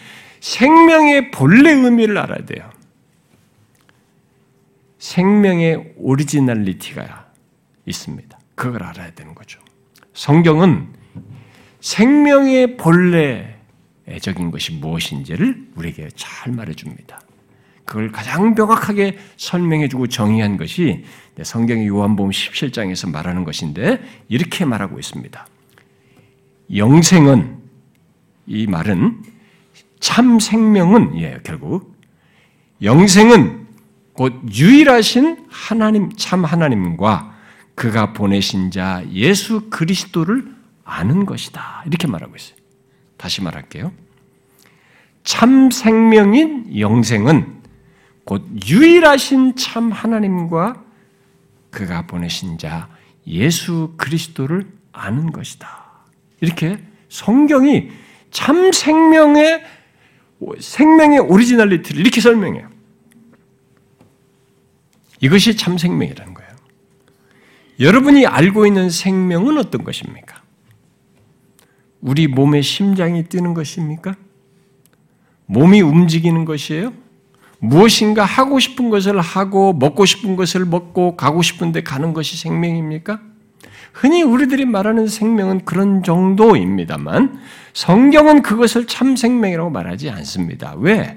생명의 0.43 1.31
본래 1.31 1.71
의미를 1.71 2.19
알아야 2.19 2.45
돼요. 2.45 2.69
생명의 4.99 5.95
originality가 5.97 7.27
있습니다. 7.87 8.39
그걸 8.57 8.83
알아야 8.83 9.13
되는 9.13 9.37
거죠. 9.37 9.61
성경은 10.15 10.89
생명의 11.81 12.77
본래적인 12.77 14.51
것이 14.51 14.73
무엇인지를 14.73 15.69
우리에게 15.77 16.09
잘 16.17 16.53
말해줍니다. 16.53 17.21
그걸 17.85 18.11
가장 18.11 18.55
명확하게 18.55 19.19
설명해주고 19.37 20.09
정의한 20.09 20.57
것이 20.57 21.05
성경의 21.41 21.87
요한복음 21.87 22.33
17장에서 22.33 23.09
말하는 23.13 23.45
것인데 23.45 24.03
이렇게 24.29 24.65
말하고 24.65 24.99
있습니다. 24.99 25.47
영생은 26.75 27.59
이 28.49 28.67
말은 28.67 29.32
참 30.03 30.41
생명은 30.41 31.21
예, 31.21 31.39
결국 31.45 31.97
영생은 32.83 33.69
곧 34.15 34.35
유일하신 34.53 35.47
하나님, 35.49 36.11
참 36.17 36.45
하나님과 36.45 37.33
그가 37.77 38.13
보내신 38.13 38.73
자 38.73 39.05
예수 39.13 39.71
그리스도를 39.71 40.53
아는 40.83 41.25
것이다. 41.25 41.85
이렇게 41.87 42.09
말하고 42.09 42.35
있어요. 42.35 42.57
다시 43.17 43.43
말할게요. 43.43 43.93
참 45.23 45.71
생명인 45.71 46.77
영생은 46.81 47.63
곧 48.25 48.45
유일하신 48.67 49.55
참 49.55 49.93
하나님과 49.93 50.83
그가 51.71 52.09
보내신 52.09 52.59
자 52.59 52.89
예수 53.29 53.95
그리스도를 53.97 54.67
아는 54.91 55.31
것이다. 55.31 55.69
이렇게 56.41 56.83
성경이 57.09 57.91
참 58.33 58.73
생명의 58.73 59.63
생명의 60.59 61.19
originality를 61.21 62.01
이렇게 62.01 62.21
설명해요. 62.21 62.69
이것이 65.21 65.57
참 65.57 65.79
생명이라는 65.79 66.35
거예요. 66.35 66.53
여러분이 67.81 68.27
알고 68.27 68.67
있는 68.67 68.91
생명은 68.91 69.57
어떤 69.59 69.85
것입니까? 69.85 70.43
우리 72.01 72.27
몸의 72.27 72.63
심장이 72.63 73.25
뛰는 73.25 73.55
것입니까? 73.55 74.17
몸이 75.47 75.81
움직이는 75.81 76.45
것이에요? 76.45 76.93
무엇인가 77.61 78.25
하고 78.25 78.59
싶은 78.59 78.91
것을 78.91 79.21
하고 79.21 79.73
먹고 79.73 80.05
싶은 80.05 80.35
것을 80.35 80.65
먹고 80.65 81.17
가고 81.17 81.43
싶은데 81.43 81.83
가는 81.85 82.13
것이 82.13 82.37
생명입니까? 82.37 83.21
흔히 83.93 84.23
우리들이 84.23 84.65
말하는 84.65 85.07
생명은 85.07 85.65
그런 85.65 86.03
정도입니다만 86.03 87.39
성경은 87.75 88.43
그것을 88.43 88.87
참 88.87 89.17
생명이라고 89.17 89.71
말하지 89.71 90.11
않습니다. 90.11 90.75
왜? 90.79 91.17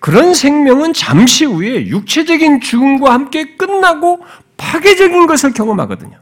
그런 0.00 0.34
생명은 0.34 0.94
잠시 0.94 1.44
후에 1.44 1.86
육체적인 1.86 2.60
죽음과 2.60 3.12
함께 3.12 3.56
끝나고 3.56 4.20
파괴적인 4.56 5.26
것을 5.26 5.52
경험하거든요. 5.52 6.18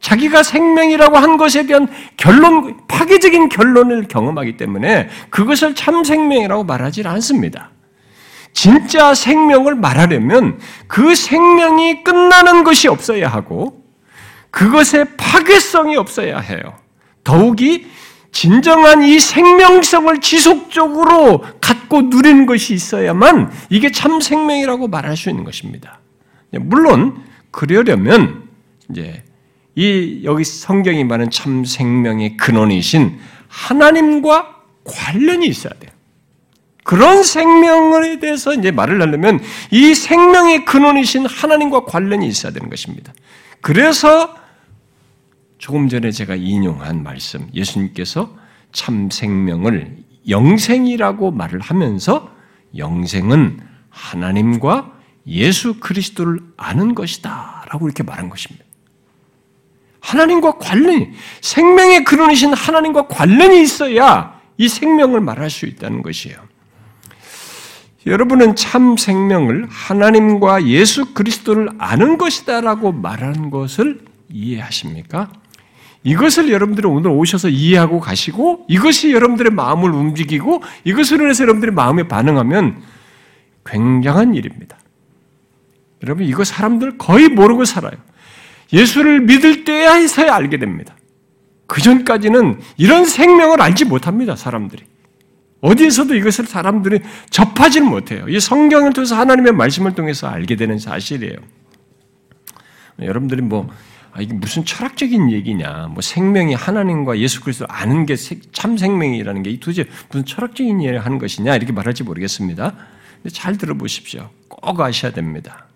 자기가 0.00 0.42
생명이라고 0.42 1.18
한 1.18 1.36
것에 1.36 1.66
대한 1.66 1.86
결론, 2.16 2.78
파괴적인 2.88 3.50
결론을 3.50 4.08
경험하기 4.08 4.56
때문에 4.56 5.10
그것을 5.28 5.74
참 5.74 6.04
생명이라고 6.04 6.64
말하지 6.64 7.06
않습니다. 7.06 7.70
진짜 8.54 9.14
생명을 9.14 9.74
말하려면 9.74 10.58
그 10.86 11.14
생명이 11.14 12.02
끝나는 12.02 12.64
것이 12.64 12.88
없어야 12.88 13.28
하고 13.28 13.79
그것에 14.50 15.04
파괴성이 15.16 15.96
없어야 15.96 16.38
해요. 16.38 16.78
더욱이 17.24 17.86
진정한 18.32 19.02
이 19.02 19.18
생명성을 19.18 20.20
지속적으로 20.20 21.44
갖고 21.60 22.02
누리는 22.02 22.46
것이 22.46 22.74
있어야만 22.74 23.50
이게 23.70 23.90
참 23.90 24.20
생명이라고 24.20 24.88
말할 24.88 25.16
수 25.16 25.30
있는 25.30 25.44
것입니다. 25.44 26.00
물론 26.52 27.22
그러려면 27.50 28.48
이제 28.90 29.22
이 29.74 30.22
여기 30.24 30.44
성경이 30.44 31.04
말하는 31.04 31.30
참 31.30 31.64
생명의 31.64 32.36
근원이신 32.36 33.18
하나님과 33.48 34.56
관련이 34.84 35.46
있어야 35.46 35.72
돼요. 35.74 35.90
그런 36.84 37.22
생명에 37.22 38.18
대해서 38.18 38.54
이제 38.54 38.70
말을 38.70 39.00
하려면 39.00 39.40
이 39.70 39.94
생명의 39.94 40.64
근원이신 40.64 41.26
하나님과 41.26 41.84
관련이 41.84 42.26
있어야 42.26 42.52
되는 42.52 42.68
것입니다. 42.68 43.12
그래서 43.60 44.34
조금 45.58 45.88
전에 45.88 46.10
제가 46.10 46.36
인용한 46.36 47.02
말씀, 47.02 47.48
예수님께서 47.52 48.34
참 48.72 49.10
생명을 49.10 49.98
영생이라고 50.28 51.30
말을 51.32 51.60
하면서 51.60 52.30
영생은 52.76 53.60
하나님과 53.90 54.92
예수 55.26 55.78
그리스도를 55.80 56.40
아는 56.56 56.94
것이다. 56.94 57.66
라고 57.68 57.86
이렇게 57.86 58.02
말한 58.02 58.30
것입니다. 58.30 58.64
하나님과 60.00 60.58
관련이, 60.58 61.10
생명의 61.42 62.04
근원이신 62.04 62.54
하나님과 62.54 63.06
관련이 63.08 63.60
있어야 63.62 64.40
이 64.56 64.68
생명을 64.68 65.20
말할 65.20 65.50
수 65.50 65.66
있다는 65.66 66.02
것이에요. 66.02 66.49
여러분은 68.06 68.56
참 68.56 68.96
생명을 68.96 69.66
하나님과 69.68 70.66
예수 70.66 71.12
그리스도를 71.12 71.68
아는 71.78 72.16
것이다라고 72.16 72.92
말하는 72.92 73.50
것을 73.50 74.00
이해하십니까? 74.30 75.30
이것을 76.02 76.50
여러분들이 76.50 76.86
오늘 76.86 77.10
오셔서 77.10 77.50
이해하고 77.50 78.00
가시고 78.00 78.64
이것이 78.68 79.12
여러분들의 79.12 79.52
마음을 79.52 79.90
움직이고 79.90 80.62
이것으로 80.84 81.24
인해서 81.24 81.42
여러분들의 81.42 81.74
마음에 81.74 82.08
반응하면 82.08 82.82
굉장한 83.66 84.34
일입니다. 84.34 84.78
여러분 86.02 86.24
이거 86.24 86.42
사람들 86.44 86.96
거의 86.96 87.28
모르고 87.28 87.66
살아요. 87.66 87.92
예수를 88.72 89.20
믿을 89.20 89.64
때야서야 89.64 90.34
알게 90.34 90.58
됩니다. 90.58 90.96
그 91.66 91.82
전까지는 91.82 92.60
이런 92.78 93.04
생명을 93.04 93.60
알지 93.60 93.84
못합니다. 93.84 94.36
사람들이. 94.36 94.84
어디에서도 95.60 96.14
이것을 96.14 96.46
사람들이 96.46 97.00
접하지는 97.28 97.88
못해요. 97.88 98.26
이 98.28 98.40
성경을 98.40 98.92
통해서 98.92 99.16
하나님의 99.16 99.52
말씀을 99.52 99.94
통해서 99.94 100.26
알게 100.26 100.56
되는 100.56 100.78
사실이에요. 100.78 101.36
여러분들이 103.00 103.42
뭐 103.42 103.68
아, 104.12 104.20
이게 104.20 104.32
무슨 104.34 104.64
철학적인 104.64 105.30
얘기냐? 105.30 105.88
뭐 105.92 106.00
생명이 106.00 106.54
하나님과 106.54 107.18
예수 107.18 107.40
그리스도 107.42 107.66
아는 107.68 108.06
게 108.06 108.16
참 108.52 108.76
생명이라는 108.76 109.42
게 109.42 109.58
도대체 109.60 109.86
무슨 110.10 110.24
철학적인 110.26 110.80
얘기를 110.82 111.04
하는 111.04 111.18
것이냐? 111.18 111.54
이렇게 111.54 111.72
말할지 111.72 112.02
모르겠습니다. 112.02 112.74
근데 113.22 113.30
잘 113.30 113.56
들어보십시오. 113.56 114.30
꼭 114.48 114.80
아셔야 114.80 115.12
됩니다. 115.12 115.66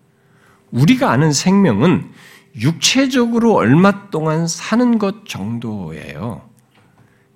우리가 0.71 1.11
아는 1.11 1.31
생명은 1.31 2.11
육체적으로 2.59 3.53
얼마 3.53 4.09
동안 4.09 4.47
사는 4.47 4.97
것 4.97 5.27
정도예요. 5.27 6.41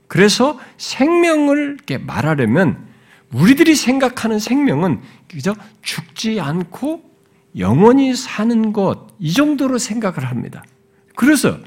그래서 0.09 0.59
생명을 0.77 1.75
이렇게 1.75 1.97
말하려면 1.99 2.89
우리들이 3.31 3.75
생각하는 3.75 4.39
생명은 4.39 5.01
그저 5.31 5.55
죽지 5.83 6.41
않고 6.41 7.03
영원히 7.57 8.15
사는 8.15 8.73
것, 8.73 9.07
이 9.19 9.31
정도로 9.31 9.77
생각을 9.77 10.25
합니다. 10.25 10.63
그래서, 11.15 11.57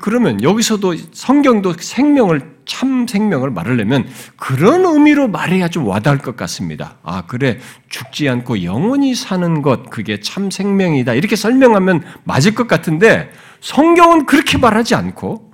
그러면 0.00 0.42
여기서도 0.42 0.94
성경도 1.12 1.74
생명을, 1.78 2.54
참 2.64 3.06
생명을 3.06 3.50
말하려면 3.50 4.06
그런 4.36 4.86
의미로 4.86 5.28
말해야 5.28 5.68
좀 5.68 5.86
와닿을 5.86 6.18
것 6.18 6.36
같습니다. 6.36 6.98
아, 7.02 7.26
그래. 7.26 7.58
죽지 7.88 8.28
않고 8.28 8.62
영원히 8.62 9.14
사는 9.14 9.62
것, 9.62 9.90
그게 9.90 10.20
참 10.20 10.50
생명이다. 10.50 11.14
이렇게 11.14 11.36
설명하면 11.36 12.04
맞을 12.22 12.54
것 12.54 12.68
같은데 12.68 13.30
성경은 13.60 14.26
그렇게 14.26 14.58
말하지 14.58 14.94
않고 14.94 15.53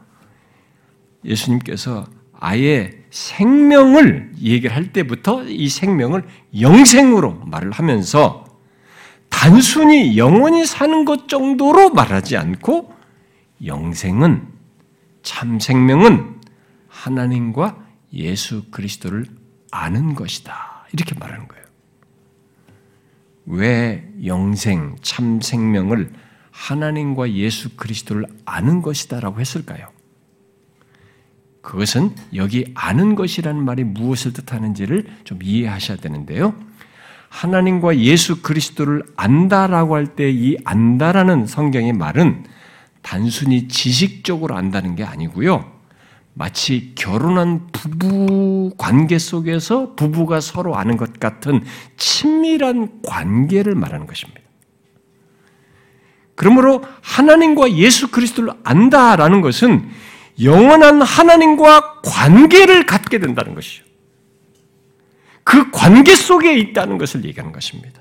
예수님께서 1.25 2.07
아예 2.33 2.91
생명을 3.11 4.33
얘기를 4.41 4.75
할 4.75 4.93
때부터 4.93 5.45
이 5.45 5.69
생명을 5.69 6.25
영생으로 6.59 7.45
말을 7.45 7.73
하면서 7.73 8.45
단순히 9.29 10.17
영원히 10.17 10.65
사는 10.65 11.05
것 11.05 11.29
정도로 11.29 11.91
말하지 11.91 12.37
않고 12.37 12.95
영생은 13.65 14.49
참 15.23 15.61
생명은 15.61 16.41
하나님과 16.89 17.85
예수 18.13 18.71
그리스도를 18.71 19.27
아는 19.71 20.15
것이다. 20.15 20.87
이렇게 20.93 21.15
말하는 21.15 21.47
거예요. 21.47 21.65
왜 23.47 24.09
영생, 24.25 24.97
참 25.03 25.41
생명을 25.41 26.13
하나님과 26.51 27.33
예수 27.33 27.77
그리스도를 27.77 28.27
아는 28.45 28.83
것이다라고 28.83 29.41
했을까요? 29.41 29.89
그것은 31.63 32.15
여기 32.35 32.71
아는 32.75 33.15
것이라는 33.15 33.63
말이 33.65 33.85
무엇을 33.85 34.33
뜻하는지를 34.33 35.07
좀 35.25 35.39
이해하셔야 35.43 35.99
되는데요. 35.99 36.55
하나님과 37.29 37.99
예수 37.99 38.43
그리스도를 38.43 39.03
안다라고 39.17 39.95
할 39.95 40.07
때 40.17 40.31
이 40.31 40.57
안다라는 40.65 41.47
성경의 41.47 41.93
말은 41.93 42.45
단순히 43.03 43.69
지식적으로 43.69 44.57
안다는 44.57 44.97
게 44.97 45.05
아니고요. 45.05 45.71
마치 46.35 46.93
결혼한 46.95 47.69
부부 47.73 48.73
관계 48.79 49.19
속에서 49.19 49.95
부부가 49.95 50.41
서로 50.41 50.77
아는 50.77 50.97
것 50.97 51.21
같은 51.21 51.63
친밀한 51.97 53.03
관계를 53.03 53.75
말하는 53.75 54.07
것입니다. 54.07 54.41
그러므로 56.35 56.83
하나님과 57.03 57.73
예수 57.75 58.11
그리스도를 58.11 58.53
안다라는 58.65 59.41
것은 59.41 59.89
영원한 60.43 61.03
하나님과 61.03 62.01
관계를 62.03 62.87
갖게 62.87 63.19
된다는 63.19 63.55
것이죠. 63.55 63.85
그 65.45 65.71
관계 65.71 66.15
속에 66.15 66.57
있다는 66.57 66.99
것을 66.99 67.25
얘기하는 67.25 67.53
것입니다. 67.53 68.01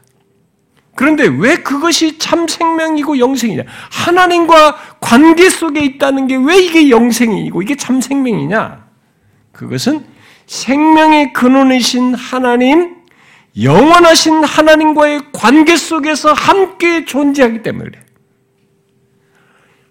그런데 0.95 1.27
왜 1.27 1.57
그것이 1.57 2.17
참 2.17 2.47
생명이고 2.47 3.19
영생이냐? 3.19 3.63
하나님과 3.89 4.97
관계 4.99 5.49
속에 5.49 5.79
있다는 5.79 6.27
게 6.27 6.35
왜 6.35 6.59
이게 6.59 6.89
영생이고 6.89 7.61
이게 7.61 7.75
참 7.75 8.01
생명이냐? 8.01 8.85
그것은 9.53 10.05
생명의 10.45 11.31
근원이신 11.33 12.15
하나님, 12.15 12.97
영원하신 13.61 14.43
하나님과의 14.43 15.31
관계 15.31 15.75
속에서 15.77 16.33
함께 16.33 17.05
존재하기 17.05 17.63
때문에 17.63 17.89
그래요. 17.89 18.03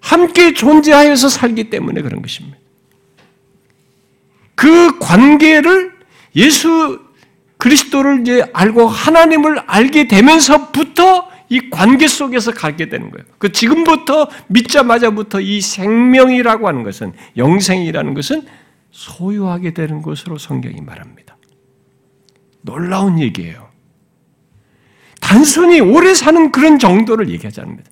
함께 0.00 0.54
존재하여서 0.54 1.28
살기 1.28 1.70
때문에 1.70 2.02
그런 2.02 2.22
것입니다. 2.22 2.58
그 4.54 4.98
관계를 4.98 5.92
예수 6.36 7.00
그리스도를 7.58 8.20
이제 8.20 8.48
알고 8.52 8.86
하나님을 8.86 9.60
알게 9.66 10.08
되면서부터 10.08 11.28
이 11.50 11.70
관계 11.70 12.06
속에서 12.06 12.52
가게 12.52 12.88
되는 12.88 13.10
거예요. 13.10 13.24
그 13.38 13.52
지금부터 13.52 14.28
믿자마자부터 14.48 15.40
이 15.40 15.60
생명이라고 15.60 16.68
하는 16.68 16.82
것은 16.82 17.12
영생이라는 17.36 18.14
것은 18.14 18.46
소유하게 18.90 19.72
되는 19.74 20.02
것으로 20.02 20.38
성경이 20.38 20.80
말합니다. 20.80 21.36
놀라운 22.60 23.18
얘기예요. 23.18 23.68
단순히 25.20 25.80
오래 25.80 26.14
사는 26.14 26.52
그런 26.52 26.78
정도를 26.78 27.28
얘기하지 27.30 27.60
않습니다. 27.60 27.90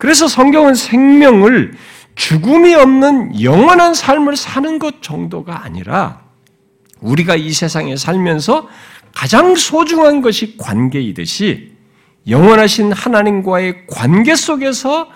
그래서 0.00 0.28
성경은 0.28 0.74
생명을 0.74 1.74
죽음이 2.14 2.74
없는 2.74 3.42
영원한 3.42 3.92
삶을 3.92 4.34
사는 4.34 4.78
것 4.78 5.02
정도가 5.02 5.62
아니라 5.62 6.22
우리가 7.00 7.36
이 7.36 7.52
세상에 7.52 7.96
살면서 7.96 8.66
가장 9.14 9.54
소중한 9.54 10.22
것이 10.22 10.56
관계이듯이 10.56 11.72
영원하신 12.26 12.92
하나님과의 12.92 13.86
관계 13.88 14.34
속에서 14.34 15.08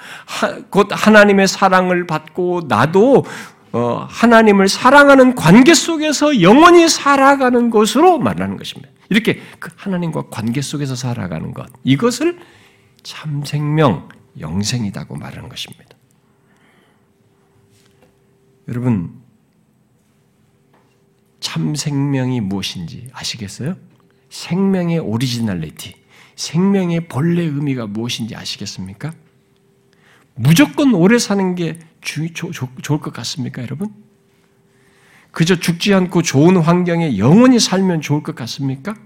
곧 0.68 0.88
하나님의 0.90 1.49
사랑을 1.49 2.07
받고 2.07 2.64
나도 2.68 3.25
어, 3.73 4.07
하나님을 4.09 4.68
사랑하는 4.68 5.35
관계 5.35 5.73
속에서 5.73 6.42
영원히 6.42 6.90
살아가는 6.90 7.70
것으로 7.70 8.18
말하는 8.18 8.59
것입니다. 8.59 8.92
이렇게 9.09 9.40
그 9.59 9.70
하나님과 9.77 10.25
관계 10.31 10.61
속에서 10.61 10.94
살아가는 10.94 11.55
것 11.55 11.66
이것을 11.85 12.38
참 13.03 13.42
생명 13.44 14.09
영생이다고 14.38 15.16
말하는 15.16 15.49
것입니다. 15.49 15.97
여러분 18.68 19.23
참 21.40 21.75
생명이 21.75 22.40
무엇인지 22.40 23.09
아시겠어요? 23.12 23.77
생명의 24.31 24.99
오리지널리티, 24.99 25.94
생명의 26.35 27.07
본래 27.07 27.42
의미가 27.42 27.87
무엇인지 27.87 28.35
아시겠습니까? 28.35 29.12
무조건 30.35 30.94
오래 30.94 31.18
사는 31.18 31.55
게 31.55 31.79
주, 32.01 32.33
조, 32.33 32.51
조, 32.51 32.68
좋을 32.83 32.99
것 33.01 33.12
같습니까, 33.12 33.62
여러분? 33.62 33.94
그저 35.31 35.55
죽지 35.55 35.94
않고 35.94 36.23
좋은 36.23 36.57
환경에 36.57 37.18
영원히 37.18 37.61
살면 37.61 38.01
좋을 38.01 38.23
것 38.23 38.35
같습니까? 38.35 38.97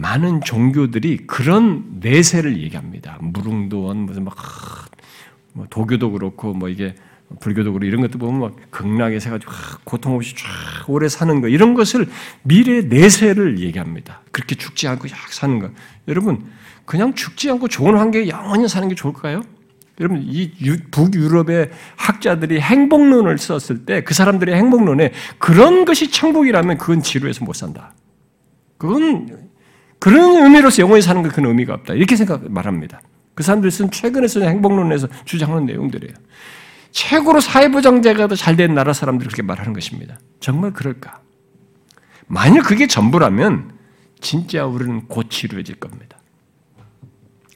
많은 0.00 0.40
종교들이 0.42 1.26
그런 1.26 1.98
내세를 2.00 2.60
얘기합니다. 2.62 3.18
무릉도원 3.20 3.98
무슨 3.98 4.24
막뭐 4.24 5.66
도교도 5.68 6.12
그렇고 6.12 6.54
뭐 6.54 6.68
이게 6.68 6.94
불교도 7.40 7.72
그렇고 7.72 7.86
이런 7.86 8.00
것도 8.00 8.18
보면 8.18 8.40
막 8.40 8.56
극락에 8.70 9.20
세가지고 9.20 9.52
고통 9.84 10.16
없이 10.16 10.34
쫙 10.34 10.88
오래 10.88 11.08
사는 11.08 11.40
거 11.40 11.48
이런 11.48 11.74
것을 11.74 12.08
미래 12.42 12.80
내세를 12.82 13.60
얘기합니다. 13.60 14.22
그렇게 14.32 14.54
죽지 14.56 14.88
않고 14.88 15.08
약 15.10 15.16
사는 15.32 15.58
거. 15.58 15.70
여러분 16.08 16.44
그냥 16.86 17.14
죽지 17.14 17.50
않고 17.50 17.68
좋은 17.68 17.96
환경에 17.96 18.28
영원히 18.28 18.66
사는 18.68 18.88
게 18.88 18.94
좋을까요? 18.94 19.42
여러분 20.00 20.22
이 20.24 20.50
북유럽의 20.90 21.70
학자들이 21.96 22.58
행복론을 22.58 23.36
썼을 23.36 23.84
때 23.84 24.02
그 24.02 24.14
사람들의 24.14 24.54
행복론에 24.56 25.12
그런 25.38 25.84
것이 25.84 26.10
천국이라면 26.10 26.78
그건 26.78 27.02
지루해서 27.02 27.44
못 27.44 27.54
산다. 27.54 27.94
그건 28.78 29.49
그런 30.00 30.42
의미로서 30.42 30.82
영원히 30.82 31.02
사는 31.02 31.22
건 31.22 31.30
그런 31.30 31.50
의미가 31.50 31.74
없다. 31.74 31.94
이렇게 31.94 32.16
생각 32.16 32.50
말합니다. 32.50 33.00
그 33.34 33.42
사람들이 33.44 33.70
쓴 33.70 33.90
최근에 33.90 34.26
쓴 34.26 34.42
행복론에서 34.42 35.06
주장하는 35.24 35.66
내용들이에요. 35.66 36.14
최고로 36.90 37.40
사회보장제가 37.40 38.26
더 38.26 38.34
잘 38.34 38.56
된 38.56 38.74
나라 38.74 38.92
사람들이 38.92 39.28
그렇게 39.28 39.42
말하는 39.42 39.72
것입니다. 39.72 40.18
정말 40.40 40.72
그럴까? 40.72 41.20
만일 42.26 42.62
그게 42.62 42.86
전부라면 42.88 43.72
진짜 44.20 44.66
우리는 44.66 45.06
곧 45.06 45.30
치료해질 45.30 45.76
겁니다. 45.76 46.18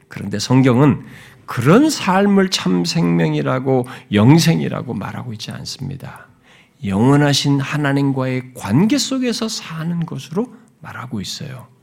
그런데 0.08 0.38
성경은 0.38 1.04
그런 1.46 1.90
삶을 1.90 2.50
참 2.50 2.84
생명이라고 2.84 3.86
영생이라고 4.12 4.94
말하고 4.94 5.32
있지 5.32 5.50
않습니다. 5.50 6.28
영원하신 6.84 7.60
하나님과의 7.60 8.54
관계 8.54 8.98
속에서 8.98 9.48
사는 9.48 10.06
것으로 10.06 10.54
말하고 10.80 11.20
있어요. 11.20 11.73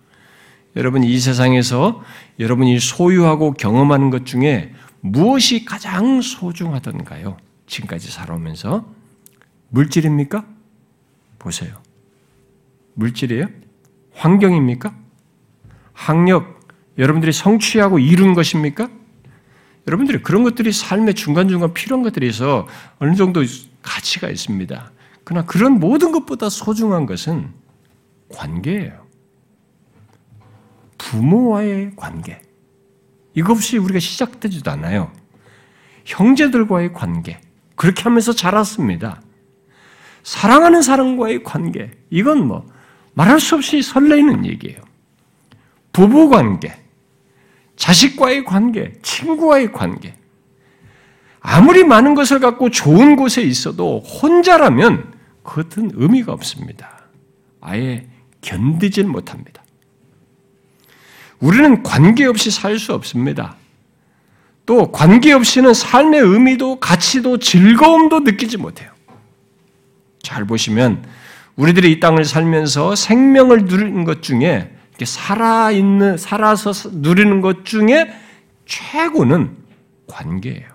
여러분 0.76 1.04
이 1.04 1.20
세상에서 1.20 2.04
여러분이 2.40 2.80
소유하고 2.80 3.54
경험하는 3.54 4.10
것 4.10 4.26
중에 4.26 4.74
무엇이 5.02 5.66
가장 5.66 6.22
소중하던가요? 6.22 7.38
지금까지 7.68 8.12
살아오면서 8.12 8.86
물질입니까? 9.70 10.46
보세요. 11.40 11.74
물질이에요? 12.94 13.48
환경입니까? 14.14 14.96
학력, 15.94 16.68
여러분들이 16.98 17.32
성취하고 17.32 18.00
이룬 18.00 18.34
것입니까? 18.34 18.90
여러분들이 19.88 20.22
그런 20.22 20.44
것들이 20.44 20.72
삶의 20.72 21.16
중간중간 21.16 21.74
필요한 21.74 22.04
것들이서 22.04 22.68
어느 23.00 23.16
정도 23.16 23.44
가치가 23.82 24.30
있습니다. 24.30 24.92
그러나 25.24 25.46
그런 25.46 25.80
모든 25.80 26.12
것보다 26.12 26.50
소중한 26.50 27.06
것은 27.06 27.50
관계예요. 28.30 29.01
부모와의 31.02 31.94
관계. 31.96 32.40
이것 33.34 33.54
없이 33.54 33.78
우리가 33.78 34.00
시작되지도 34.00 34.70
않아요. 34.72 35.12
형제들과의 36.06 36.94
관계. 36.94 37.42
그렇게 37.76 38.04
하면서 38.04 38.34
자랐습니다. 38.34 39.22
사랑하는 40.22 40.84
사람과의 40.84 41.44
관계. 41.44 41.92
이건 42.12 42.48
뭐, 42.48 42.68
말할 43.14 43.40
수 43.40 43.56
없이 43.56 43.82
설레이는 43.82 44.46
얘기예요. 44.46 44.80
부부 45.92 46.30
관계. 46.30 46.76
자식과의 47.76 48.46
관계. 48.46 48.94
친구와의 49.02 49.72
관계. 49.72 50.16
아무리 51.40 51.84
많은 51.84 52.14
것을 52.14 52.40
갖고 52.40 52.70
좋은 52.70 53.16
곳에 53.16 53.42
있어도 53.42 54.00
혼자라면 54.02 55.16
그것은 55.42 55.92
의미가 55.96 56.32
없습니다. 56.34 57.08
아예 57.60 58.08
견디질 58.42 59.06
못합니다. 59.06 59.61
우리는 61.42 61.84
관계없이 61.84 62.52
살 62.52 62.80
수 62.80 62.94
없습니다. 62.94 63.56
또 64.66 64.92
관계없이는 64.92 65.74
삶의 65.74 66.22
의미도 66.22 66.80
가치도 66.80 67.40
즐거움도 67.40 68.22
느끼지 68.22 68.58
못해요. 68.58 68.92
잘 70.22 70.46
보시면 70.46 71.04
우리들이 71.56 71.92
이 71.92 72.00
땅을 72.00 72.24
살면서 72.24 72.96
생명을 72.96 73.66
누리는 73.66 74.04
것 74.06 74.22
중에 74.22 74.74
살아 75.04 75.72
있는 75.72 76.16
살아서 76.16 76.72
누리는 76.92 77.42
것 77.42 77.66
중에 77.66 78.14
최고는 78.68 79.58
관계예요. 80.08 80.70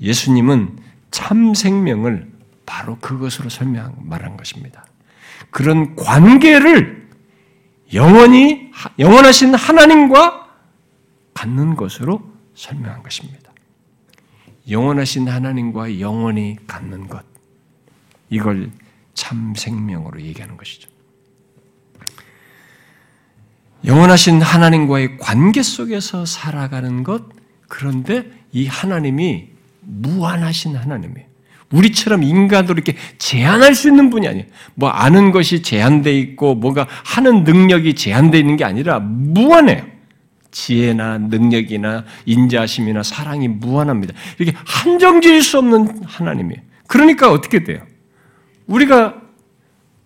예수님은 0.00 0.76
참 1.12 1.54
생명을 1.54 2.28
바로 2.66 2.98
그것으로 2.98 3.48
설명 3.48 3.94
말한 4.00 4.36
것입니다. 4.36 4.84
그런 5.50 5.94
관계를 5.94 7.05
영원히 7.94 8.70
영원하신 8.98 9.54
하나님과 9.54 10.48
갖는 11.34 11.76
것으로 11.76 12.22
설명한 12.54 13.02
것입니다. 13.02 13.52
영원하신 14.68 15.28
하나님과 15.28 16.00
영원히 16.00 16.56
갖는 16.66 17.08
것 17.08 17.24
이걸 18.30 18.70
참 19.14 19.54
생명으로 19.54 20.20
얘기하는 20.20 20.56
것이죠. 20.56 20.88
영원하신 23.84 24.42
하나님과의 24.42 25.18
관계 25.18 25.62
속에서 25.62 26.24
살아가는 26.24 27.04
것 27.04 27.24
그런데 27.68 28.30
이 28.52 28.66
하나님이 28.66 29.50
무한하신 29.80 30.76
하나님이에요. 30.76 31.35
우리처럼 31.72 32.22
인간도 32.22 32.72
이렇게 32.72 32.94
제한할 33.18 33.74
수 33.74 33.88
있는 33.88 34.10
분이 34.10 34.28
아니에요. 34.28 34.46
뭐 34.74 34.88
아는 34.88 35.32
것이 35.32 35.62
제한되어 35.62 36.12
있고 36.12 36.54
뭔가 36.54 36.86
하는 37.04 37.44
능력이 37.44 37.94
제한되어 37.94 38.40
있는 38.40 38.56
게 38.56 38.64
아니라 38.64 39.00
무한해요. 39.00 39.84
지혜나 40.52 41.18
능력이나 41.18 42.04
인자심이나 42.24 43.02
사랑이 43.02 43.48
무한합니다. 43.48 44.14
이렇게 44.38 44.56
한정 44.64 45.20
지을 45.20 45.42
수 45.42 45.58
없는 45.58 46.02
하나님이에요. 46.06 46.62
그러니까 46.86 47.30
어떻게 47.30 47.62
돼요? 47.64 47.80
우리가 48.66 49.20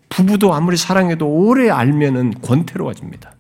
부부도 0.09 0.53
아무리 0.53 0.77
사랑해도 0.77 1.27
오래 1.27 1.71
알면은 1.71 2.35
권태로워집니다. 2.43 3.35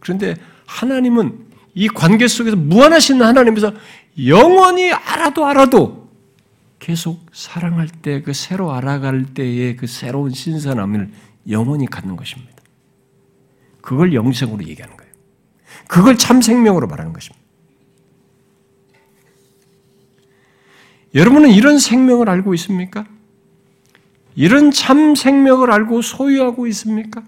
그런데 0.00 0.36
하나님은 0.66 1.46
이 1.74 1.88
관계 1.88 2.28
속에서 2.28 2.56
무한하신 2.56 3.20
하나님에서 3.20 3.72
영원히 4.26 4.92
알아도 4.92 5.46
알아도 5.46 6.07
계속 6.78 7.26
사랑할 7.32 7.88
때 7.88 8.22
그 8.22 8.32
새로 8.32 8.72
알아갈 8.72 9.34
때의 9.34 9.76
그 9.76 9.86
새로운 9.86 10.30
신선함을 10.30 11.10
영원히 11.50 11.86
갖는 11.86 12.16
것입니다. 12.16 12.54
그걸 13.80 14.14
영생으로 14.14 14.64
얘기하는 14.66 14.96
거예요. 14.96 15.12
그걸 15.88 16.18
참 16.18 16.42
생명으로 16.42 16.86
말하는 16.86 17.12
것입니다. 17.12 17.38
여러분은 21.14 21.50
이런 21.50 21.78
생명을 21.78 22.28
알고 22.28 22.54
있습니까? 22.54 23.06
이런 24.34 24.70
참 24.70 25.14
생명을 25.14 25.70
알고 25.72 26.02
소유하고 26.02 26.66
있습니까? 26.68 27.24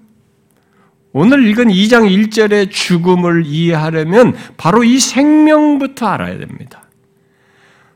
오늘 1.12 1.48
읽은 1.48 1.68
2장 1.68 2.08
1절의 2.08 2.70
죽음을 2.70 3.46
이해하려면 3.46 4.36
바로 4.56 4.84
이 4.84 5.00
생명부터 5.00 6.06
알아야 6.06 6.38
됩니다. 6.38 6.89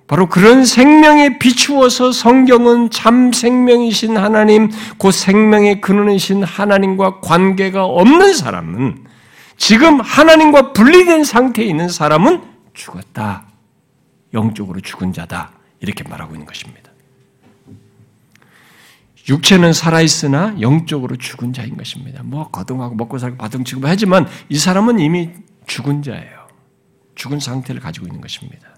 바로 0.06 0.28
그런 0.28 0.66
생명에 0.66 1.38
비추어서 1.38 2.12
성경은 2.12 2.90
참 2.90 3.32
생명이신 3.32 4.16
하나님, 4.16 4.70
그 4.98 5.10
생명의 5.10 5.80
근원이신 5.80 6.44
하나님과 6.44 7.20
관계가 7.20 7.84
없는 7.84 8.34
사람은 8.34 9.04
지금 9.56 10.00
하나님과 10.00 10.72
분리된 10.72 11.24
상태에 11.24 11.64
있는 11.64 11.88
사람은 11.88 12.42
죽었다. 12.74 13.46
영적으로 14.34 14.80
죽은 14.80 15.12
자다. 15.12 15.52
이렇게 15.80 16.04
말하고 16.04 16.34
있는 16.34 16.46
것입니다. 16.46 16.90
육체는 19.26 19.72
살아있으나 19.72 20.56
영적으로 20.60 21.16
죽은 21.16 21.54
자인 21.54 21.78
것입니다. 21.78 22.22
뭐 22.22 22.50
거동하고 22.50 22.94
먹고 22.94 23.16
살고 23.16 23.38
바둥치고 23.38 23.82
하지만 23.84 24.26
이 24.50 24.58
사람은 24.58 24.98
이미 24.98 25.30
죽은 25.66 26.02
자예요. 26.02 26.46
죽은 27.14 27.40
상태를 27.40 27.80
가지고 27.80 28.06
있는 28.06 28.20
것입니다. 28.20 28.73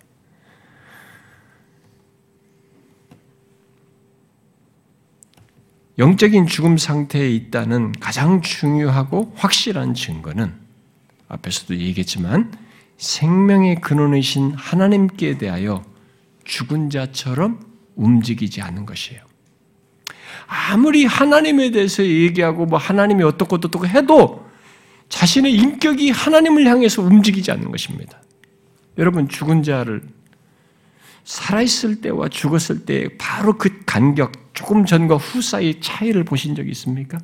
영적인 5.99 6.47
죽음 6.47 6.77
상태에 6.77 7.31
있다는 7.31 7.93
가장 8.01 8.43
중요하고 8.43 9.33
확실한 9.35 9.95
증거는 9.95 10.53
앞에서도 11.29 11.77
얘기했지만 11.77 12.53
생명의 12.99 13.81
근원이신 13.81 14.53
하나님께 14.55 15.39
대하여 15.39 15.83
죽은 16.45 16.91
자처럼 16.91 17.61
움직이지 17.97 18.61
않는 18.63 18.87
것이에요. 18.87 19.23
아무리 20.47 21.07
하나님에 21.07 21.71
대해서 21.71 22.05
얘기하고 22.05 22.67
뭐 22.67 22.79
하나님이 22.79 23.25
어떻고 23.25 23.57
어떻고 23.57 23.87
해도 23.87 24.47
자신의 25.09 25.55
인격이 25.55 26.11
하나님을 26.11 26.67
향해서 26.67 27.03
움직이지 27.03 27.51
않는 27.53 27.71
것입니다. 27.71 28.21
여러분 28.99 29.29
죽은 29.29 29.63
자를 29.63 30.03
살아있을 31.25 32.01
때와 32.01 32.29
죽었을 32.29 32.85
때 32.85 33.09
바로 33.19 33.59
그 33.59 33.81
간격, 33.85 34.46
조금 34.57 34.87
전과 34.87 35.17
후 35.17 35.43
사이 35.43 35.81
차이를 35.81 36.25
보신 36.25 36.55
적이 36.55 36.71
있습니까? 36.71 37.19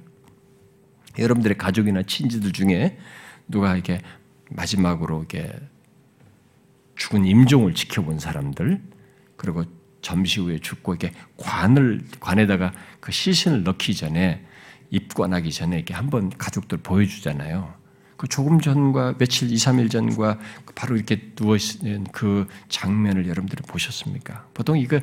여러분들의 1.18 1.56
가족이나 1.56 2.02
친지들 2.02 2.52
중에 2.52 2.98
누가 3.48 3.72
이렇게 3.72 4.02
마지막으로 4.50 5.20
이렇게 5.20 5.50
죽은 6.94 7.24
임종을 7.24 7.72
지켜본 7.72 8.18
사람들, 8.18 8.82
그리고 9.36 9.64
점시 10.02 10.40
후에 10.40 10.58
죽고 10.58 10.94
이렇게 10.94 11.16
관을 11.38 12.04
관에다가 12.20 12.74
그 13.00 13.12
시신을 13.12 13.62
넣기 13.62 13.94
전에 13.94 14.44
입관하기 14.90 15.50
전에 15.52 15.76
이렇게 15.76 15.94
한번 15.94 16.28
가족들 16.28 16.78
보여주잖아요. 16.82 17.72
그 18.22 18.28
조금 18.28 18.60
전과 18.60 19.18
며칠 19.18 19.50
2, 19.50 19.56
3일 19.56 19.90
전과 19.90 20.38
바로 20.76 20.94
이렇게 20.94 21.32
누워 21.34 21.56
있는 21.56 22.04
그 22.12 22.46
장면을 22.68 23.26
여러분들이 23.26 23.62
보셨습니까? 23.66 24.46
보통 24.54 24.78
이거 24.78 25.00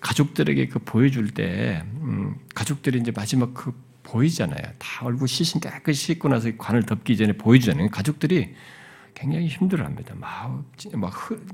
가족들에게 0.00 0.68
그 0.68 0.78
보여줄 0.78 1.32
때 1.32 1.84
음, 2.00 2.34
가족들이 2.54 2.98
이제 2.98 3.12
마지막 3.14 3.52
그 3.52 3.74
보이잖아요. 4.04 4.62
다 4.78 5.04
얼굴 5.04 5.28
시신 5.28 5.60
깨끗이 5.60 6.14
씻고 6.14 6.30
나서 6.30 6.50
관을 6.56 6.84
덮기 6.84 7.18
전에 7.18 7.34
보여주잖아요. 7.34 7.90
가족들이 7.90 8.54
굉장히 9.12 9.48
힘들어 9.48 9.84
합니다. 9.84 10.14
막, 10.16 10.64
막 10.94 11.08
흐, 11.08 11.44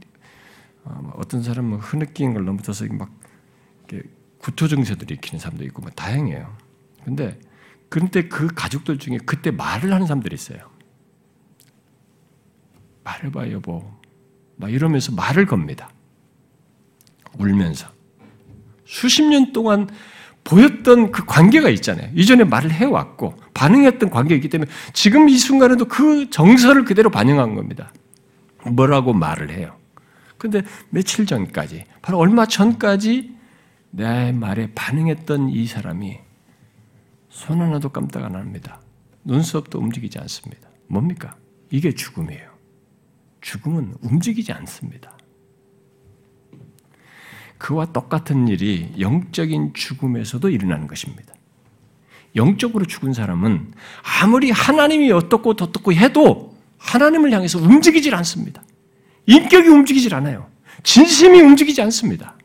어, 0.84 1.12
어떤 1.16 1.42
사람은 1.42 1.80
흐느끼는 1.80 2.34
걸 2.34 2.44
넘어서서 2.44 2.86
막 2.92 3.10
구토 4.38 4.68
증세들이 4.68 5.14
일으키는 5.14 5.40
사람도 5.40 5.64
있고 5.64 5.82
뭐 5.82 5.90
다행이에요. 5.90 6.56
근데 7.04 7.40
그런데 7.88 8.28
그 8.28 8.46
가족들 8.46 8.98
중에 8.98 9.18
그때 9.26 9.50
말을 9.50 9.92
하는 9.92 10.06
사람들이 10.06 10.32
있어요. 10.36 10.77
말해봐 13.08 13.50
여보. 13.52 13.82
막 14.56 14.70
이러면서 14.70 15.12
말을 15.12 15.46
겁니다. 15.46 15.90
울면서. 17.38 17.88
수십 18.84 19.22
년 19.22 19.52
동안 19.52 19.88
보였던 20.44 21.12
그 21.12 21.24
관계가 21.24 21.68
있잖아요. 21.70 22.10
이전에 22.14 22.44
말을 22.44 22.70
해왔고 22.70 23.34
반응했던 23.54 24.10
관계가 24.10 24.36
있기 24.36 24.48
때문에 24.48 24.70
지금 24.92 25.28
이 25.28 25.36
순간에도 25.36 25.86
그 25.86 26.30
정서를 26.30 26.84
그대로 26.84 27.10
반영한 27.10 27.54
겁니다. 27.54 27.92
뭐라고 28.64 29.12
말을 29.12 29.50
해요. 29.50 29.76
근데 30.36 30.62
며칠 30.90 31.26
전까지, 31.26 31.84
바로 32.00 32.18
얼마 32.18 32.46
전까지 32.46 33.36
내 33.90 34.32
말에 34.32 34.70
반응했던 34.74 35.48
이 35.50 35.66
사람이 35.66 36.18
손 37.28 37.60
하나도 37.60 37.88
깜짝 37.90 38.24
안 38.24 38.36
합니다. 38.36 38.80
눈썹도 39.24 39.78
움직이지 39.78 40.18
않습니다. 40.20 40.68
뭡니까? 40.86 41.36
이게 41.70 41.92
죽음이에요. 41.94 42.47
죽음은 43.40 43.94
움직이지 44.02 44.52
않습니다. 44.52 45.16
그와 47.58 47.86
똑같은 47.86 48.48
일이 48.48 48.92
영적인 48.98 49.74
죽음에서도 49.74 50.48
일어나는 50.48 50.86
것입니다. 50.86 51.34
영적으로 52.36 52.84
죽은 52.84 53.12
사람은 53.12 53.72
아무리 54.22 54.50
하나님이 54.50 55.10
어떻고 55.12 55.50
어떻고 55.50 55.92
해도 55.92 56.56
하나님을 56.78 57.32
향해서 57.32 57.58
움직이질 57.58 58.14
않습니다. 58.14 58.62
인격이 59.26 59.68
움직이질 59.68 60.14
않아요. 60.14 60.46
진심이 60.84 61.40
움직이지 61.40 61.82
않습니다. 61.82 62.36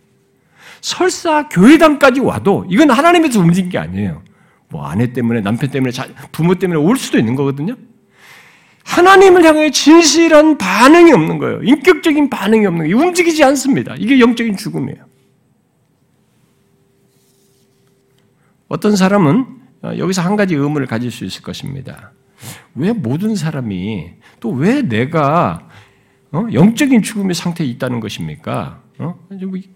설사 0.81 1.47
교회당까지 1.47 2.19
와도 2.19 2.65
이건 2.69 2.91
하나님에서 2.91 3.39
움직인 3.39 3.69
게 3.69 3.77
아니에요. 3.77 4.23
뭐 4.69 4.85
아내 4.87 5.13
때문에 5.13 5.41
남편 5.41 5.69
때문에 5.69 5.91
부모 6.31 6.55
때문에 6.55 6.79
올 6.79 6.97
수도 6.97 7.19
있는 7.19 7.35
거거든요. 7.35 7.75
하나님을 8.83 9.43
향해 9.45 9.71
진실한 9.71 10.57
반응이 10.57 11.11
없는 11.13 11.37
거예요. 11.39 11.63
인격적인 11.63 12.29
반응이 12.29 12.65
없는 12.65 12.85
거예요. 12.85 12.97
움직이지 12.97 13.43
않습니다. 13.43 13.95
이게 13.97 14.19
영적인 14.19 14.57
죽음이에요. 14.57 15.05
어떤 18.67 18.95
사람은 18.95 19.45
어, 19.83 19.91
여기서 19.97 20.21
한 20.21 20.35
가지 20.35 20.55
의문을 20.55 20.87
가질 20.87 21.11
수 21.11 21.25
있을 21.25 21.41
것입니다. 21.41 22.11
왜 22.75 22.91
모든 22.91 23.35
사람이 23.35 24.13
또 24.39 24.51
왜 24.51 24.81
내가 24.81 25.67
어? 26.31 26.47
영적인 26.51 27.03
죽음의 27.03 27.35
상태에 27.35 27.67
있다는 27.67 27.99
것입니까? 27.99 28.81
어? 28.99 29.19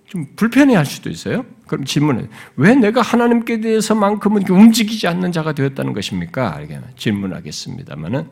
좀 0.08 0.26
불편해할 0.36 0.86
수도 0.86 1.10
있어요. 1.10 1.46
그럼 1.68 1.86
질문해: 1.86 2.28
왜 2.56 2.74
내가 2.76 3.02
하나님께 3.02 3.62
대해서만큼은 3.62 4.48
움직이지 4.50 5.08
않는 5.08 5.32
자가 5.32 5.54
되었다는 5.54 5.94
것입니까? 5.94 6.60
질문하겠습니다만은 6.98 8.28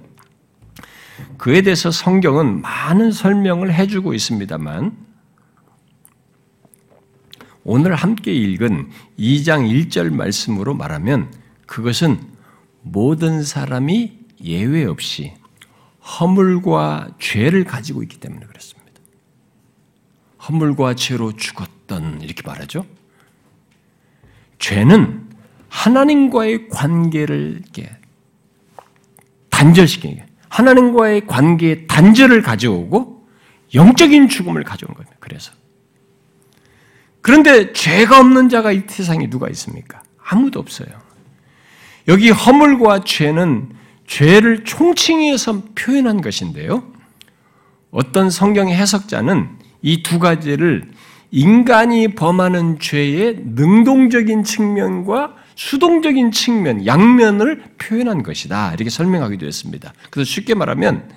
그에 1.38 1.62
대해서 1.62 1.92
성경은 1.92 2.62
많은 2.62 3.12
설명을 3.12 3.74
해주고 3.74 4.14
있습니다만 4.14 4.96
오늘 7.64 7.96
함께 7.96 8.32
읽은 8.34 8.90
2장 9.18 9.68
1절 9.68 10.14
말씀으로 10.14 10.76
말하면 10.76 11.34
그것은 11.66 12.20
모든 12.82 13.44
사람이 13.44 14.20
예외 14.44 14.86
없이 14.86 15.34
허물과 16.20 17.16
죄를 17.20 17.64
가지고 17.64 18.04
있기 18.04 18.20
때문에 18.20 18.46
그렇습니다. 18.46 18.92
허물과 20.48 20.94
죄로 20.94 21.32
죽었던 21.32 22.22
이렇게 22.22 22.44
말하죠. 22.46 22.86
죄는 24.60 25.28
하나님과의 25.70 26.70
관계를 26.70 27.64
단절시키는 29.50 30.35
하나님과의 30.56 31.28
관계의 31.28 31.88
단절을 31.88 32.42
가져오고 32.42 33.28
영적인 33.74 34.30
죽음을 34.30 34.64
가져온 34.64 34.94
겁니다. 34.94 35.18
그래서 35.20 35.52
그런데 37.22 37.74
죄가 37.74 38.20
없는 38.20 38.48
자가 38.48 38.72
이 38.72 38.84
세상에 38.88 39.30
누가 39.30 39.50
있습니까? 39.50 40.02
아무도 40.24 40.60
없어요. 40.60 40.88
여기 42.08 42.30
허물과 42.30 43.04
죄는 43.04 43.70
죄를 44.08 44.64
총칭해서 44.64 45.64
표현한 45.76 46.22
것인데요. 46.22 46.84
어떤 47.92 48.30
성경 48.30 48.70
해석자는 48.70 49.50
이 49.82 50.04
두 50.04 50.20
가지를 50.20 50.90
인간이 51.32 52.16
범하는 52.16 52.80
죄의 52.80 53.42
능동적인 53.44 54.46
측면과 54.46 55.36
수동적인 55.56 56.32
측면, 56.32 56.86
양면을 56.86 57.64
표현한 57.78 58.24
것이다. 58.24 58.74
이렇게 58.74 58.90
설명하기도 58.90 59.46
했습니다. 59.46 59.94
그래서 60.10 60.30
쉽게 60.30 60.54
말하면 60.54 61.10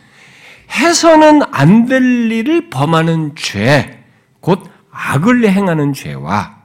해서는 0.71 1.43
안 1.51 1.87
될 1.87 2.31
일을 2.31 2.71
범하는 2.71 3.33
죄, 3.37 4.05
곧 4.41 4.63
악을 4.91 5.49
행하는 5.49 5.93
죄와 5.93 6.57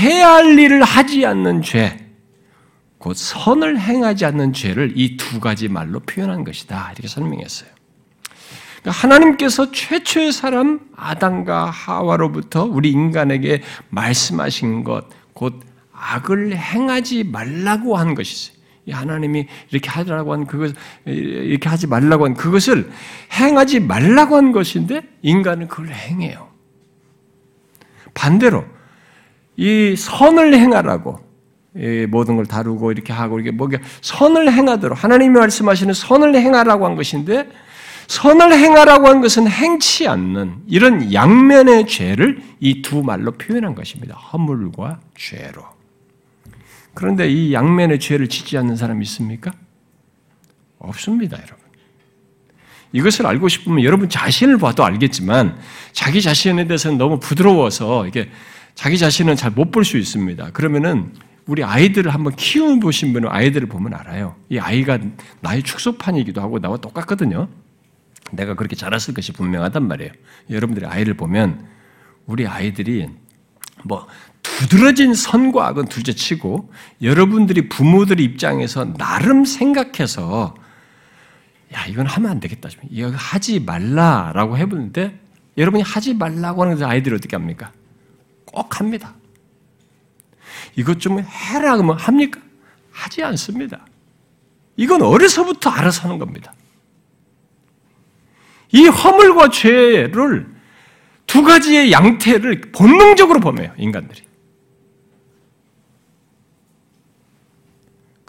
해야 0.00 0.34
할 0.34 0.58
일을 0.58 0.82
하지 0.82 1.24
않는 1.26 1.62
죄, 1.62 1.98
곧 2.98 3.14
선을 3.16 3.78
행하지 3.80 4.24
않는 4.26 4.52
죄를 4.52 4.92
이 4.96 5.16
두 5.16 5.40
가지 5.40 5.68
말로 5.68 6.00
표현한 6.00 6.44
것이다. 6.44 6.90
이렇게 6.92 7.08
설명했어요. 7.08 7.68
그러니까 8.80 9.00
하나님께서 9.00 9.70
최초의 9.70 10.32
사람 10.32 10.80
아담과 10.96 11.70
하와로부터 11.70 12.64
우리 12.64 12.90
인간에게 12.90 13.62
말씀하신 13.90 14.84
것, 14.84 15.06
곧 15.32 15.60
악을 16.02 16.56
행하지 16.56 17.24
말라고 17.24 17.96
한 17.96 18.14
것이지. 18.14 18.52
하나님이 18.90 19.46
이렇게 19.70 19.88
하라고 19.88 20.32
한 20.32 20.44
그것, 20.46 20.74
이렇게 21.06 21.68
하지 21.68 21.86
말라고 21.86 22.24
한 22.24 22.34
그것을 22.34 22.90
행하지 23.32 23.78
말라고 23.80 24.36
한 24.36 24.50
것인데 24.50 25.02
인간은 25.22 25.68
그걸 25.68 25.90
행해요. 25.90 26.48
반대로 28.12 28.64
이 29.56 29.94
선을 29.96 30.54
행하라고 30.54 31.20
모든 32.08 32.36
걸 32.36 32.46
다루고 32.46 32.90
이렇게 32.90 33.12
하고 33.12 33.38
이게 33.38 33.52
뭐 33.52 33.68
선을 34.00 34.52
행하도록 34.52 35.02
하나님이 35.02 35.38
말씀하시는 35.38 35.94
선을 35.94 36.34
행하라고 36.34 36.84
한 36.84 36.96
것인데 36.96 37.48
선을 38.08 38.52
행하라고 38.52 39.06
한 39.06 39.20
것은 39.20 39.46
행치 39.46 40.08
않는 40.08 40.64
이런 40.66 41.14
양면의 41.14 41.86
죄를 41.86 42.42
이 42.58 42.82
두 42.82 43.02
말로 43.02 43.30
표현한 43.30 43.76
것입니다. 43.76 44.16
허물과 44.16 45.00
죄로. 45.16 45.71
그런데 46.94 47.28
이 47.30 47.52
양면의 47.52 48.00
죄를 48.00 48.28
짓지 48.28 48.56
않는 48.58 48.76
사람이 48.76 49.02
있습니까? 49.04 49.52
없습니다, 50.78 51.36
여러분. 51.38 51.56
이것을 52.92 53.26
알고 53.26 53.48
싶으면 53.48 53.84
여러분 53.84 54.08
자신을 54.08 54.58
봐도 54.58 54.84
알겠지만 54.84 55.58
자기 55.92 56.20
자신에 56.20 56.66
대해서는 56.66 56.98
너무 56.98 57.18
부드러워서 57.18 58.06
이게 58.06 58.30
자기 58.74 58.98
자신은 58.98 59.36
잘 59.36 59.52
못 59.54 59.70
볼 59.70 59.84
수 59.84 59.96
있습니다. 59.96 60.50
그러면은 60.50 61.14
우리 61.46 61.64
아이들을 61.64 62.12
한번 62.12 62.36
키워 62.36 62.78
보신 62.78 63.12
분은 63.12 63.28
아이들을 63.30 63.68
보면 63.68 63.94
알아요. 63.94 64.36
이 64.50 64.58
아이가 64.58 64.98
나의 65.40 65.62
축소판이기도 65.62 66.40
하고 66.40 66.58
나와 66.60 66.76
똑같거든요. 66.76 67.48
내가 68.30 68.54
그렇게 68.54 68.76
자랐을 68.76 69.14
것이 69.14 69.32
분명하단 69.32 69.88
말이에요. 69.88 70.12
여러분들이 70.50 70.86
아이를 70.86 71.14
보면 71.14 71.66
우리 72.26 72.46
아이들이 72.46 73.08
뭐 73.84 74.06
두드러진 74.62 75.14
선과 75.14 75.66
악은 75.68 75.86
둘째 75.86 76.12
치고 76.12 76.70
여러분들이 77.02 77.68
부모들 77.68 78.20
입장에서 78.20 78.84
나름 78.94 79.44
생각해서 79.44 80.54
야 81.74 81.86
이건 81.86 82.06
하면 82.06 82.30
안 82.30 82.38
되겠다 82.40 82.68
이거 82.90 83.10
하지 83.10 83.58
말라라고 83.58 84.56
해보는데 84.58 85.18
여러분이 85.58 85.82
하지 85.82 86.14
말라고 86.14 86.62
하는 86.62 86.82
아이들이 86.84 87.14
어떻게 87.14 87.34
합니까? 87.34 87.72
꼭 88.44 88.78
합니다. 88.78 89.14
이것 90.76 91.00
좀 91.00 91.18
해라 91.18 91.76
그러면 91.76 91.98
합니까? 91.98 92.40
하지 92.92 93.22
않습니다. 93.24 93.84
이건 94.76 95.02
어려서부터 95.02 95.70
알아서 95.70 96.04
하는 96.04 96.18
겁니다. 96.18 96.54
이 98.70 98.86
허물과 98.86 99.50
죄를 99.50 100.46
두 101.26 101.42
가지의 101.42 101.90
양태를 101.90 102.72
본능적으로 102.72 103.40
범해요, 103.40 103.72
인간들이. 103.76 104.22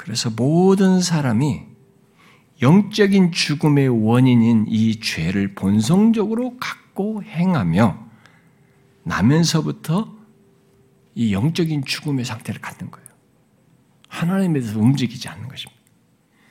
그래서 0.03 0.29
모든 0.29 0.99
사람이 0.99 1.61
영적인 2.61 3.31
죽음의 3.31 3.87
원인인 4.05 4.65
이 4.67 4.99
죄를 4.99 5.55
본성적으로 5.55 6.57
갖고 6.59 7.23
행하며 7.23 8.05
나면서부터 9.03 10.13
이 11.15 11.33
영적인 11.33 11.85
죽음의 11.85 12.25
상태를 12.25 12.59
갖는 12.59 12.91
거예요. 12.91 13.07
하나님에 14.09 14.59
대해서 14.59 14.77
움직이지 14.77 15.29
않는 15.29 15.47
것입니다. 15.47 15.81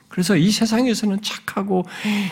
그래서 0.09 0.35
이 0.35 0.51
세상에서는 0.51 1.21
착하고 1.21 1.85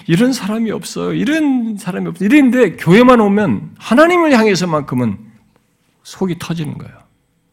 이런 0.07 0.33
사람이 0.33 0.71
없어요. 0.71 1.13
이런 1.13 1.77
사람이 1.77 2.09
없어. 2.09 2.25
이랬는데 2.25 2.77
교회만 2.77 3.21
오면 3.21 3.75
하나님을 3.79 4.33
향해서만큼은 4.33 5.19
속이 6.03 6.39
터지는 6.39 6.79
거예요. 6.79 6.99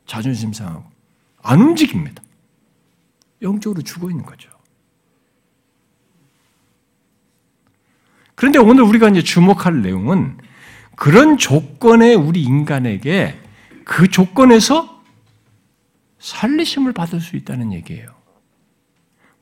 자존심 0.05 0.53
상하고. 0.53 0.85
안 1.43 1.59
움직입니다. 1.59 2.23
영적으로 3.41 3.81
죽어 3.81 4.09
있는 4.09 4.25
거죠. 4.25 4.49
그런데 8.35 8.59
오늘 8.59 8.83
우리가 8.83 9.09
이제 9.09 9.21
주목할 9.21 9.81
내용은 9.81 10.37
그런 10.95 11.37
조건에 11.37 12.13
우리 12.13 12.41
인간에게 12.43 13.39
그 13.83 14.09
조건에서 14.09 15.01
살리심을 16.19 16.93
받을 16.93 17.19
수 17.21 17.35
있다는 17.35 17.73
얘기예요. 17.73 18.15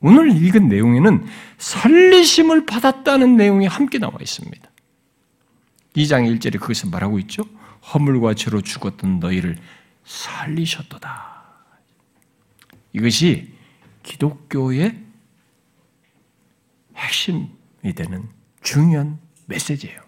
오늘 0.00 0.30
읽은 0.30 0.68
내용에는 0.68 1.26
살리심을 1.58 2.66
받았다는 2.66 3.36
내용이 3.36 3.66
함께 3.66 3.98
나와 3.98 4.14
있습니다. 4.20 4.70
2장 5.96 6.38
1절에 6.38 6.60
그것을 6.60 6.90
말하고 6.90 7.18
있죠. 7.20 7.42
허물과 7.92 8.34
죄로 8.34 8.60
죽었던 8.60 9.20
너희를 9.20 9.56
살리셨도다. 10.04 11.44
이것이 12.92 13.55
기독교의 14.06 14.96
핵심이 16.94 17.48
되는 17.94 18.28
중요한 18.62 19.18
메시지예요. 19.46 20.00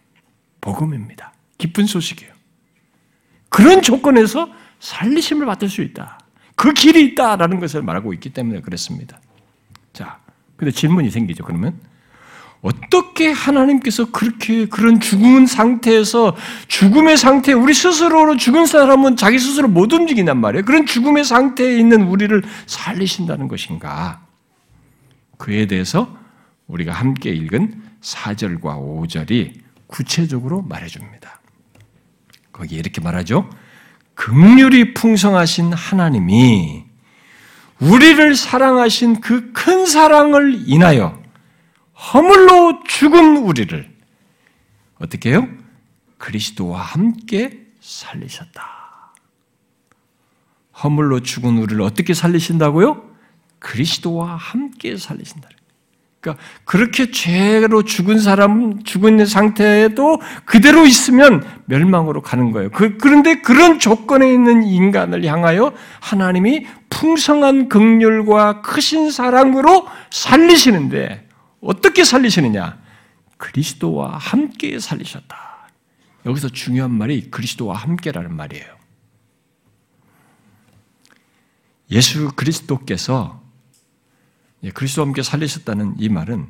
복음입니다. 0.61 1.35
기쁜 1.59 1.85
소식이에요. 1.87 2.33
그런 3.51 3.83
조건에서 3.83 4.51
살리심을 4.81 5.45
받을 5.47 5.69
수 5.69 5.83
있다. 5.83 6.21
그 6.55 6.73
길이 6.73 7.05
있다라는 7.07 7.61
것을 7.61 7.83
말하고 7.83 8.13
있기 8.15 8.31
때문에 8.31 8.61
그렇습니다. 8.61 9.21
자, 9.93 10.21
근데 10.57 10.71
질문이 10.71 11.11
생기죠. 11.11 11.45
그러면 11.45 11.79
어떻게 12.61 13.31
하나님께서 13.31 14.11
그렇게 14.11 14.67
그런 14.67 14.99
죽은 15.01 15.47
상태에서 15.47 16.37
죽음의 16.67 17.17
상태, 17.17 17.53
우리 17.53 17.73
스스로로 17.73 18.37
죽은 18.37 18.67
사람은 18.67 19.17
자기 19.17 19.39
스스로 19.39 19.69
못 19.69 19.93
움직인단 19.93 20.39
말이에요. 20.39 20.65
그런 20.65 20.85
죽음의 20.85 21.25
상태에 21.25 21.79
있는 21.79 22.03
우리를 22.03 22.43
살리신다는 22.67 23.47
것인가? 23.49 24.21
그에 25.37 25.67
대해서 25.67 26.17
우리가 26.67 26.93
함께 26.93 27.31
읽은 27.31 27.81
4절과 28.03 28.61
5절이 28.63 29.53
구체적으로 29.87 30.63
말해 30.63 30.87
줍니다. 30.89 31.41
거기 32.53 32.75
이렇게 32.75 33.01
말하죠. 33.01 33.49
극률이 34.15 34.95
풍성하신 34.95 35.73
하나님이 35.73 36.85
우리를 37.81 38.35
사랑하신 38.35 39.21
그 39.21 39.53
큰 39.53 39.87
사랑을 39.87 40.63
인하여 40.67 41.21
허물로 41.99 42.85
죽은 42.87 43.39
우리를 43.39 43.91
어떻게 45.01 45.31
해요? 45.31 45.49
그리스도와 46.17 46.81
함께 46.81 47.67
살리셨다. 47.81 48.79
허물로 50.83 51.21
죽은 51.21 51.59
우리를 51.59 51.81
어떻게 51.83 52.15
살리신다고요? 52.15 53.03
그리스도와 53.59 54.37
함께 54.37 54.97
살리신다. 54.97 55.49
그러니까 56.21 56.43
그렇게 56.65 57.11
죄로 57.11 57.83
죽은 57.83 58.19
사람 58.19 58.83
죽은 58.83 59.25
상태에도 59.25 60.21
그대로 60.45 60.85
있으면 60.85 61.47
멸망으로 61.67 62.23
가는 62.23 62.51
거예요. 62.51 62.71
그, 62.71 62.97
그런데 62.99 63.41
그런 63.41 63.79
조건에 63.79 64.33
있는 64.33 64.65
인간을 64.65 65.25
향하여 65.25 65.73
하나님이 66.01 66.67
풍성한 66.91 67.69
극률과 67.69 68.63
크신 68.63 69.11
사랑으로 69.11 69.87
살리시는데 70.11 71.28
어떻게 71.61 72.05
살리시느냐? 72.05 72.81
그리스도와 73.37 74.17
함께 74.17 74.79
살리셨다. 74.79 75.71
여기서 76.27 76.49
중요한 76.49 76.93
말이 76.93 77.31
그리스도와 77.31 77.77
함께라는 77.77 78.35
말이에요. 78.35 78.77
예수 81.91 82.31
그리스도께서 82.37 83.43
예, 84.65 84.71
그리스도와 84.71 85.07
함께 85.07 85.23
살리셨다는 85.23 85.95
이 85.99 86.09
말은 86.09 86.49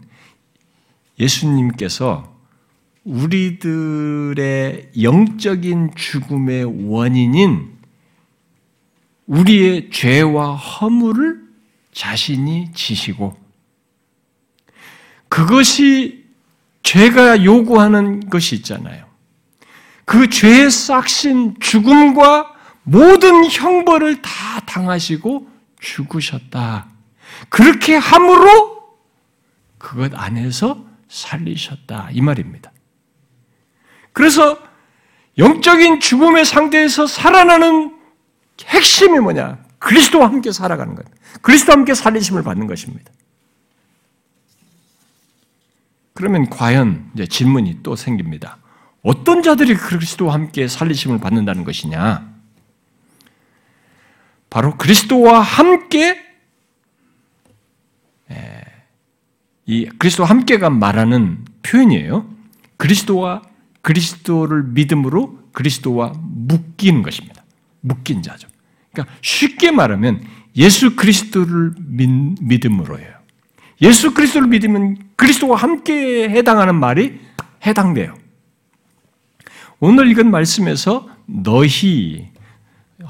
예수님께서 1.19 2.37
우리들의 3.05 4.91
영적인 5.01 5.95
죽음의 5.95 6.91
원인인 6.91 7.79
우리의 9.27 9.91
죄와 9.91 10.57
허물을 10.57 11.49
자신이 11.93 12.73
지시고 12.73 13.37
그것이 15.29 16.27
죄가 16.83 17.45
요구하는 17.45 18.29
것이 18.31 18.55
있잖아요. 18.57 19.07
그 20.05 20.31
죄의 20.31 20.71
싹신 20.71 21.57
죽음과 21.61 22.55
모든 22.83 23.45
형벌을 23.45 24.23
다 24.23 24.61
당하시고 24.65 25.49
죽으셨다. 25.81 26.87
그렇게 27.51 27.95
함으로 27.97 28.97
그것 29.77 30.13
안에서 30.15 30.85
살리셨다. 31.09 32.09
이 32.13 32.21
말입니다. 32.21 32.73
그래서 34.13 34.59
영적인 35.37 36.01
죽음의 36.01 36.45
상태에서 36.45 37.07
살아나는 37.07 37.97
핵심이 38.65 39.19
뭐냐? 39.19 39.59
그리스도와 39.79 40.27
함께 40.27 40.51
살아가는 40.51 40.95
것. 40.95 41.05
그리스도와 41.43 41.77
함께 41.77 41.95
살리심을 41.95 42.43
받는 42.43 42.67
것입니다. 42.67 43.13
그러면 46.19 46.51
과연 46.51 47.13
이제 47.15 47.29
질문이 47.29 47.79
또 47.85 47.95
생깁니다. 47.95 48.59
어떤 49.05 49.41
자들이 49.41 49.77
그리스도와 49.77 50.35
함께 50.35 50.67
살리심을 50.67 51.21
받는다는 51.21 51.63
것이냐? 51.63 52.29
바로 54.51 54.77
그리스도와 54.77 55.39
함께 55.41 56.21
이 59.65 59.89
그리스도와 59.97 60.29
함께가 60.29 60.71
말하는 60.71 61.45
표현이에요. 61.63 62.29
그리스도와 62.79 63.43
그리스도를 63.83 64.65
믿음으로 64.65 65.39
그리스도와 65.53 66.15
묶이는 66.21 67.03
것입니다. 67.03 67.45
묶인 67.81 68.23
자죠. 68.23 68.49
그러니까 68.91 69.15
쉽게 69.23 69.71
말하면 69.71 70.25
예수 70.57 70.97
그리스도를 70.97 71.75
믿, 71.79 72.67
음으로예요 72.67 73.19
예수 73.83 74.13
그리스도를 74.15 74.49
믿으면 74.49 75.08
그리스도와 75.19 75.57
함께 75.57 76.31
해당하는 76.31 76.77
말이 76.77 77.19
해당돼요. 77.67 78.15
오늘 79.81 80.09
읽은 80.11 80.31
말씀에서 80.31 81.09
너희 81.27 82.31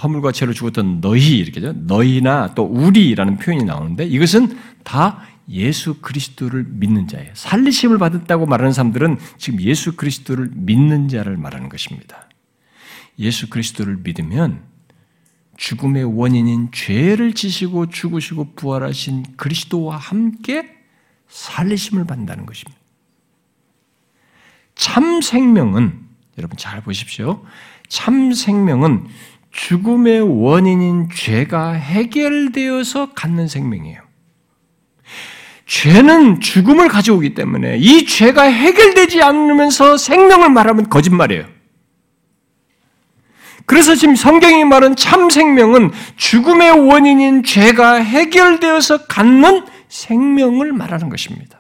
허물과 0.03 0.33
죄로 0.33 0.53
죽었던 0.53 1.01
너희 1.01 1.39
이렇게죠. 1.39 1.73
너희나 1.75 2.55
또 2.55 2.65
우리라는 2.65 3.37
표현이 3.37 3.65
나오는데 3.65 4.07
이것은 4.07 4.59
다 4.85 5.23
예수 5.51 6.01
그리스도를 6.01 6.65
믿는 6.69 7.09
자예요. 7.09 7.31
살리심을 7.35 7.99
받았다고 7.99 8.47
말하는 8.47 8.73
사람들은 8.73 9.19
지금 9.37 9.61
예수 9.63 9.95
그리스도를 9.97 10.51
믿는 10.55 11.09
자를 11.09 11.37
말하는 11.37 11.69
것입니다. 11.69 12.29
예수 13.19 13.51
그리스도를 13.51 13.99
믿으면 14.03 14.63
죽음의 15.59 16.05
원인인 16.05 16.71
죄를 16.73 17.35
지시고 17.35 17.91
죽으시고 17.91 18.55
부활하신 18.55 19.25
그리스도와 19.37 19.97
함께 19.97 20.78
살리심을 21.29 22.05
받는다는 22.05 22.47
것입니다. 22.47 22.79
참 24.75 25.21
생명은 25.21 25.99
여러분 26.39 26.57
잘 26.57 26.81
보십시오. 26.83 27.45
참 27.89 28.33
생명은 28.33 29.07
죽음의 29.51 30.43
원인인 30.43 31.09
죄가 31.13 31.73
해결되어서 31.73 33.13
갖는 33.13 33.49
생명이에요. 33.49 34.03
죄는 35.67 36.41
죽음을 36.41 36.89
가져오기 36.89 37.35
때문에 37.35 37.77
이 37.79 38.07
죄가 38.07 38.43
해결되지 38.45 39.23
않으면서 39.23 39.97
생명을 39.99 40.49
말하면 40.51 40.89
거짓말이에요. 40.89 41.47
그래서 43.67 43.95
지금 43.95 44.17
성경이 44.17 44.65
말한 44.65 44.97
참 44.97 45.29
생명은 45.29 45.91
죽음의 46.17 46.89
원인인 46.89 47.43
죄가 47.43 47.97
해결되어서 47.97 49.07
갖는 49.07 49.67
생명을 49.89 50.73
말하는 50.73 51.09
것입니다. 51.09 51.59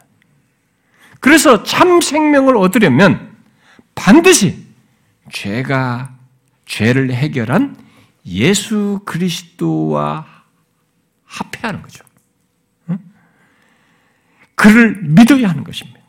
그래서 1.21 1.63
참 1.63 2.01
생명을 2.01 2.57
얻으려면 2.57 3.37
반드시 3.95 4.67
죄가 5.33 6.17
죄를 6.67 7.13
해결한 7.13 7.77
예수 8.27 9.01
그리스도와 9.05 10.27
합해하는 11.25 11.83
거죠. 11.83 12.05
그를 14.55 15.01
믿어야 15.03 15.49
하는 15.49 15.63
것입니다. 15.63 16.01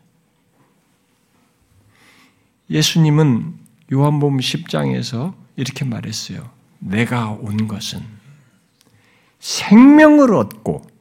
예수님은 2.70 3.58
요한복음 3.92 4.38
10장에서 4.38 5.34
이렇게 5.56 5.86
말했어요. 5.86 6.50
내가 6.80 7.30
온 7.30 7.68
것은 7.68 8.04
생명을 9.40 10.34
얻고 10.34 10.99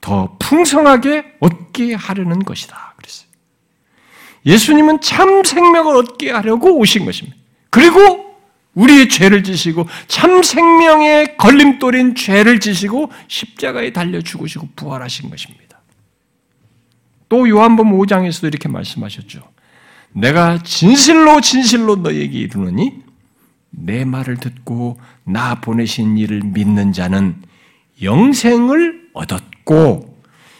더 0.00 0.36
풍성하게 0.38 1.34
얻게 1.40 1.94
하려는 1.94 2.40
것이다. 2.40 2.94
그랬어요. 2.96 3.28
예수님은 4.46 5.00
참 5.00 5.44
생명을 5.44 5.96
얻게 5.96 6.30
하려고 6.30 6.78
오신 6.78 7.04
것입니다. 7.04 7.36
그리고 7.68 8.30
우리의 8.74 9.08
죄를 9.08 9.42
지시고 9.42 9.86
참 10.06 10.42
생명의 10.42 11.36
걸림돌인 11.36 12.14
죄를 12.14 12.60
지시고 12.60 13.10
십자가에 13.28 13.92
달려 13.92 14.20
죽으시고 14.20 14.70
부활하신 14.76 15.28
것입니다. 15.28 15.80
또 17.28 17.48
요한복음 17.48 17.92
5장에서도 17.92 18.46
이렇게 18.46 18.68
말씀하셨죠. 18.68 19.40
내가 20.12 20.62
진실로 20.62 21.40
진실로 21.40 21.96
너에게 21.96 22.38
이르노니 22.38 23.10
내 23.70 24.04
말을 24.04 24.38
듣고 24.38 24.98
나 25.24 25.60
보내신 25.60 26.18
이를 26.18 26.40
믿는 26.42 26.92
자는 26.92 27.36
영생을 28.02 28.99
얻었고 29.70 30.18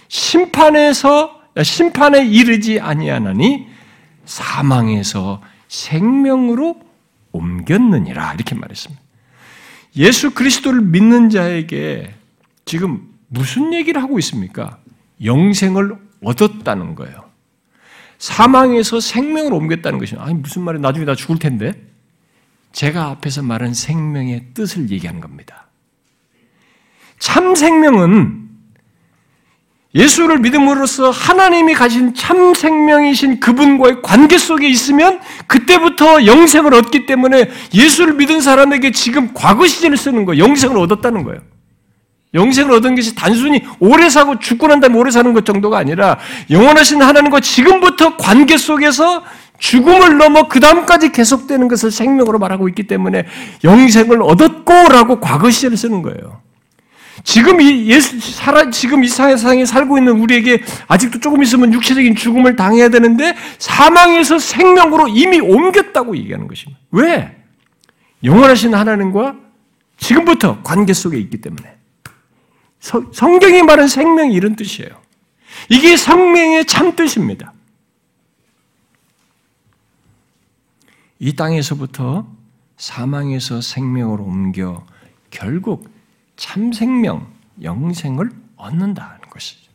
심판에서 0.09 1.43
심판에 1.61 2.25
이르지 2.25 2.79
아니하나니 2.81 3.67
사망에서 4.25 5.43
생명으로 5.69 6.81
옮겼느니라 7.33 8.35
이렇게 8.35 8.55
말했습니다. 8.55 9.03
예수 9.97 10.33
그리스도를 10.33 10.81
믿는 10.81 11.31
자에게 11.31 12.15
지금 12.65 13.09
무슨 13.27 13.75
얘기를 13.75 14.01
하고 14.01 14.19
있습니까? 14.21 14.79
영생을 15.25 15.97
얻었다는 16.23 16.95
거예요. 16.95 17.29
사망에서 18.19 19.01
생명을 19.01 19.53
옮겼다는 19.53 19.99
것이 19.99 20.15
아니 20.17 20.35
무슨 20.35 20.63
말이 20.63 20.79
나중에 20.79 21.05
다 21.05 21.15
죽을 21.15 21.39
텐데 21.39 21.73
제가 22.73 23.07
앞에서 23.07 23.43
말한 23.43 23.75
생명의 23.75 24.49
뜻을 24.55 24.91
얘기하는 24.91 25.21
겁니다. 25.21 25.67
참 27.19 27.55
생명은 27.55 28.50
예수를 29.95 30.39
믿음으로써 30.39 31.11
하나님이 31.11 31.75
가진 31.75 32.15
참 32.15 32.55
생명이신 32.55 33.41
그분과의 33.41 34.03
관계 34.03 34.39
속에 34.39 34.69
있으면 34.69 35.21
그때부터 35.49 36.27
영생을 36.27 36.75
얻기 36.75 37.07
때문에 37.07 37.51
예수를 37.75 38.15
믿은 38.15 38.41
사람에게 38.41 38.93
지금 38.93 39.31
과거 39.35 39.67
시제를 39.67 39.97
쓰는 39.97 40.25
거예요. 40.25 40.45
영생을 40.45 40.79
얻었다는 40.79 41.25
거예요. 41.25 41.41
영생을 42.35 42.73
얻은 42.75 42.95
것이 42.95 43.17
단순히 43.17 43.65
오래 43.81 44.09
사고 44.09 44.39
죽고 44.39 44.69
난 44.69 44.79
다음에 44.79 44.97
오래 44.97 45.11
사는 45.11 45.33
것 45.33 45.45
정도가 45.45 45.79
아니라 45.79 46.19
영원하신 46.49 47.03
하나님과 47.03 47.41
지금부터 47.41 48.17
관계 48.17 48.57
속에서 48.57 49.25
죽음을 49.59 50.17
넘어 50.17 50.47
그 50.47 50.61
다음까지 50.61 51.11
계속되는 51.11 51.67
것을 51.67 51.91
생명으로 51.91 52.39
말하고 52.39 52.69
있기 52.69 52.85
때문에 52.85 53.27
영생을 53.65 54.23
얻었고라고 54.23 55.19
과거 55.19 55.51
시제를 55.51 55.77
쓰는 55.77 56.03
거예요. 56.03 56.41
지금 57.25 57.61
이 57.61 57.87
예수 57.87 58.19
살아 58.21 58.71
지금 58.71 59.05
이 59.05 59.09
세상에 59.09 59.65
살고 59.65 59.99
있는 59.99 60.19
우리에게 60.21 60.63
아직도 60.89 61.21
조금 61.21 61.43
있으면 61.43 61.73
육체적인 61.73 62.17
죽음을 62.17 62.57
당해야 62.57 62.89
되는데 62.89 63.35
사망에서 63.59 64.39
생명으로 64.39 65.09
이미 65.09 65.41
옮겼다고 65.41 66.17
얘기하는 66.17 66.49
것입니다. 66.49 66.81
왜? 66.91 67.37
영원하신 68.23 68.75
하나님과 68.75 69.37
지금부터 69.97 70.63
관계 70.63 70.93
속에 70.93 71.19
있기 71.19 71.41
때문에 71.41 71.77
성경이 72.81 73.63
말하는 73.63 73.89
생명이 73.89 74.35
이런 74.35 74.57
뜻이에요. 74.57 74.91
이게 75.69 75.97
생명의 75.97 76.65
참 76.65 76.97
뜻입니다. 76.97 77.53
이 81.19 81.35
땅에서부터 81.35 82.27
사망에서 82.79 83.61
생명으로 83.61 84.25
옮겨 84.25 84.87
결국 85.31 85.89
참 86.41 86.73
생명, 86.73 87.31
영생을 87.63 88.31
얻는다는 88.57 89.21
것이죠. 89.29 89.71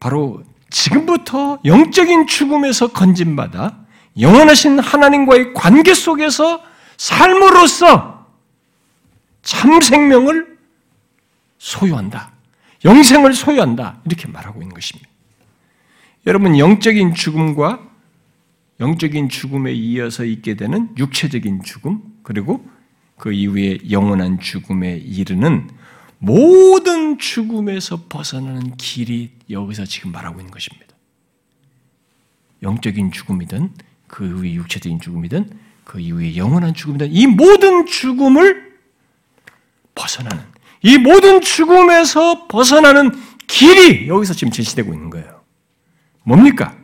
바로 0.00 0.42
지금부터 0.70 1.60
영적인 1.62 2.26
죽음에서 2.26 2.88
건진받아 2.88 3.84
영원하신 4.18 4.78
하나님과의 4.78 5.52
관계 5.52 5.92
속에서 5.92 6.62
삶으로써 6.96 8.26
참 9.42 9.78
생명을 9.78 10.56
소유한다. 11.58 12.32
영생을 12.86 13.34
소유한다. 13.34 14.00
이렇게 14.06 14.28
말하고 14.28 14.62
있는 14.62 14.74
것입니다. 14.74 15.06
여러분, 16.26 16.58
영적인 16.58 17.12
죽음과 17.12 17.80
영적인 18.80 19.28
죽음에 19.28 19.72
이어서 19.74 20.24
있게 20.24 20.54
되는 20.54 20.94
육체적인 20.96 21.62
죽음, 21.62 22.00
그리고 22.22 22.66
그 23.18 23.32
이후에 23.32 23.78
영원한 23.90 24.40
죽음에 24.40 24.96
이르는 24.96 25.70
모든 26.18 27.18
죽음에서 27.18 28.04
벗어나는 28.08 28.76
길이 28.76 29.30
여기서 29.50 29.84
지금 29.84 30.12
말하고 30.12 30.40
있는 30.40 30.50
것입니다. 30.50 30.86
영적인 32.62 33.12
죽음이든 33.12 33.72
그 34.06 34.26
이후에 34.26 34.54
육체적인 34.54 35.00
죽음이든 35.00 35.50
그 35.84 36.00
이후에 36.00 36.36
영원한 36.36 36.74
죽음이든 36.74 37.12
이 37.12 37.26
모든 37.26 37.86
죽음을 37.86 38.76
벗어나는 39.94 40.42
이 40.82 40.98
모든 40.98 41.40
죽음에서 41.40 42.48
벗어나는 42.48 43.12
길이 43.46 44.08
여기서 44.08 44.34
지금 44.34 44.50
제시되고 44.52 44.92
있는 44.92 45.10
거예요. 45.10 45.42
뭡니까? 46.22 46.76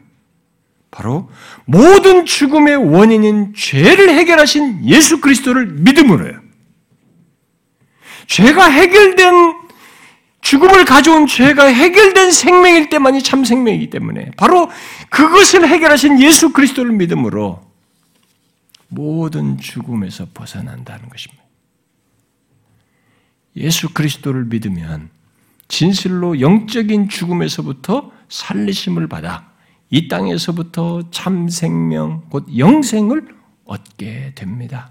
바로 0.93 1.30
모든 1.64 2.26
죽음의 2.26 2.76
원인인 2.76 3.55
죄를 3.57 4.11
해결하신 4.11 4.86
예수 4.86 5.20
그리스도를 5.20 5.66
믿음으로요. 5.66 6.38
죄가 8.26 8.66
해결된 8.66 9.55
죽음을 10.43 10.84
가져온 10.84 11.26
죄가 11.26 11.64
해결된 11.64 12.30
생명일 12.30 12.90
때만이 12.90 13.22
참 13.22 13.45
생명이기 13.45 13.88
때문에 13.88 14.32
바로 14.36 14.70
그것을 15.09 15.66
해결하신 15.66 16.20
예수 16.20 16.53
그리스도를 16.53 16.93
믿음으로 16.93 17.62
모든 18.88 19.57
죽음에서 19.57 20.26
벗어난다는 20.34 21.09
것입니다. 21.09 21.43
예수 23.57 23.88
그리스도를 23.95 24.45
믿으면 24.45 25.09
진실로 25.68 26.38
영적인 26.40 27.09
죽음에서부터 27.09 28.12
살리심을 28.28 29.09
받아 29.09 29.51
이 29.93 30.09
땅에서부터 30.09 31.03
참 31.11 31.49
생명, 31.51 32.22
곧 32.30 32.47
영생을 32.57 33.28
얻게 33.66 34.32
됩니다. 34.34 34.90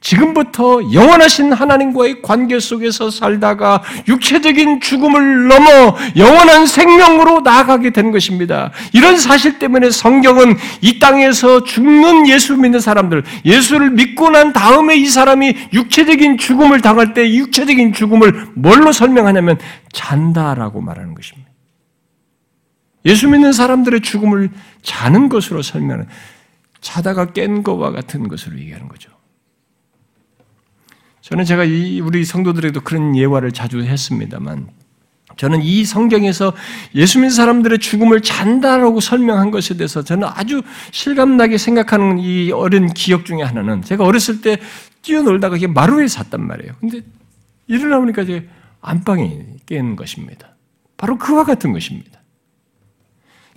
지금부터 0.00 0.92
영원하신 0.92 1.52
하나님과의 1.52 2.22
관계 2.22 2.60
속에서 2.60 3.10
살다가 3.10 3.82
육체적인 4.06 4.80
죽음을 4.80 5.48
넘어 5.48 5.96
영원한 6.16 6.66
생명으로 6.66 7.40
나아가게 7.40 7.90
된 7.90 8.12
것입니다. 8.12 8.70
이런 8.92 9.18
사실 9.18 9.58
때문에 9.58 9.90
성경은 9.90 10.56
이 10.82 11.00
땅에서 11.00 11.64
죽는 11.64 12.28
예수 12.28 12.56
믿는 12.56 12.78
사람들, 12.78 13.24
예수를 13.44 13.90
믿고 13.90 14.30
난 14.30 14.52
다음에 14.52 14.94
이 14.94 15.06
사람이 15.06 15.52
육체적인 15.72 16.38
죽음을 16.38 16.80
당할 16.80 17.12
때 17.12 17.28
육체적인 17.34 17.92
죽음을 17.92 18.50
뭘로 18.54 18.92
설명하냐면 18.92 19.58
잔다라고 19.92 20.80
말하는 20.80 21.14
것입니다. 21.14 21.47
예수 23.08 23.28
믿는 23.28 23.52
사람들의 23.52 24.02
죽음을 24.02 24.50
자는 24.82 25.28
것으로 25.28 25.62
설명하는 25.62 26.06
자다가 26.80 27.32
깬 27.32 27.62
것과 27.62 27.90
같은 27.90 28.28
것으로 28.28 28.58
얘기하는 28.58 28.86
거죠. 28.88 29.10
저는 31.22 31.44
제가 31.44 31.64
이 31.64 32.00
우리 32.00 32.24
성도들에게도 32.24 32.82
그런 32.82 33.16
예화를 33.16 33.52
자주 33.52 33.82
했습니다만 33.82 34.68
저는 35.36 35.62
이 35.62 35.84
성경에서 35.84 36.52
예수 36.94 37.18
믿는 37.18 37.30
사람들의 37.30 37.78
죽음을 37.78 38.20
잔다라고 38.20 39.00
설명한 39.00 39.50
것에 39.50 39.76
대해서 39.76 40.02
저는 40.02 40.28
아주 40.30 40.62
실감나게 40.90 41.58
생각하는 41.58 42.18
이 42.18 42.50
어린 42.50 42.88
기억 42.92 43.24
중에 43.24 43.42
하나는 43.42 43.82
제가 43.82 44.04
어렸을 44.04 44.40
때 44.40 44.58
뛰어놀다가 45.02 45.56
마루에 45.68 46.08
샀단 46.08 46.46
말이에요. 46.46 46.74
근데 46.80 47.00
일어나보니까 47.68 48.22
이제 48.22 48.48
안방에 48.80 49.46
깨는 49.66 49.96
것입니다. 49.96 50.56
바로 50.96 51.18
그와 51.18 51.44
같은 51.44 51.72
것입니다. 51.72 52.17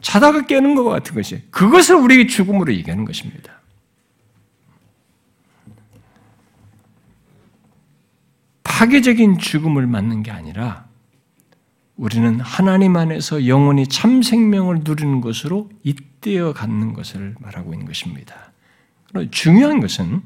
자다가 0.02 0.46
깨는 0.46 0.76
것 0.76 0.84
같은 0.84 1.16
것이 1.16 1.44
그것을 1.52 1.96
우리의 1.96 2.28
죽음으로 2.28 2.74
얘기하는 2.74 3.06
것입니다. 3.06 3.62
파괴적인 8.64 9.38
죽음을 9.38 9.86
맞는 9.86 10.24
게 10.24 10.32
아니라 10.32 10.86
우리는 11.96 12.40
하나님 12.40 12.96
안에서 12.96 13.46
영원히 13.48 13.86
참 13.86 14.24
생명을 14.24 14.80
누리는 14.84 15.22
것으로 15.22 15.70
잇대어 15.84 16.52
갖는 16.52 16.94
것을 16.94 17.36
말하고 17.40 17.74
있는 17.74 17.86
것입니다. 17.86 18.52
그럼 19.10 19.30
중요한 19.30 19.80
것은 19.80 20.24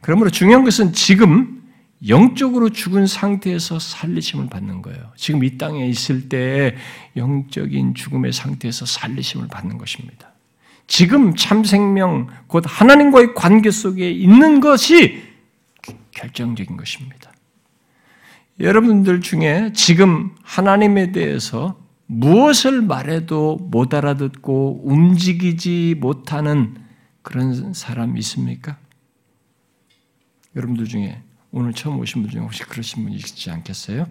그러므로 0.00 0.30
중요한 0.30 0.64
것은 0.64 0.92
지금 0.92 1.57
영적으로 2.06 2.70
죽은 2.70 3.06
상태에서 3.06 3.78
살리심을 3.78 4.48
받는 4.48 4.82
거예요. 4.82 5.12
지금 5.16 5.42
이 5.42 5.58
땅에 5.58 5.86
있을 5.88 6.28
때 6.28 6.76
영적인 7.16 7.94
죽음의 7.94 8.32
상태에서 8.32 8.86
살리심을 8.86 9.48
받는 9.48 9.78
것입니다. 9.78 10.32
지금 10.86 11.34
참 11.34 11.64
생명, 11.64 12.28
곧 12.46 12.64
하나님과의 12.66 13.34
관계 13.34 13.70
속에 13.70 14.10
있는 14.10 14.60
것이 14.60 15.22
결정적인 16.12 16.76
것입니다. 16.76 17.32
여러분들 18.60 19.20
중에 19.20 19.72
지금 19.74 20.34
하나님에 20.42 21.12
대해서 21.12 21.78
무엇을 22.06 22.80
말해도 22.82 23.58
못 23.70 23.92
알아듣고 23.92 24.82
움직이지 24.84 25.96
못하는 25.98 26.74
그런 27.22 27.74
사람 27.74 28.16
있습니까? 28.16 28.78
여러분들 30.56 30.86
중에 30.86 31.22
오늘 31.50 31.72
처음 31.72 31.98
오신 31.98 32.22
분 32.22 32.30
중에 32.30 32.40
혹시 32.40 32.62
그러신 32.62 33.04
분 33.04 33.12
있지 33.12 33.50
않겠어요? 33.50 34.06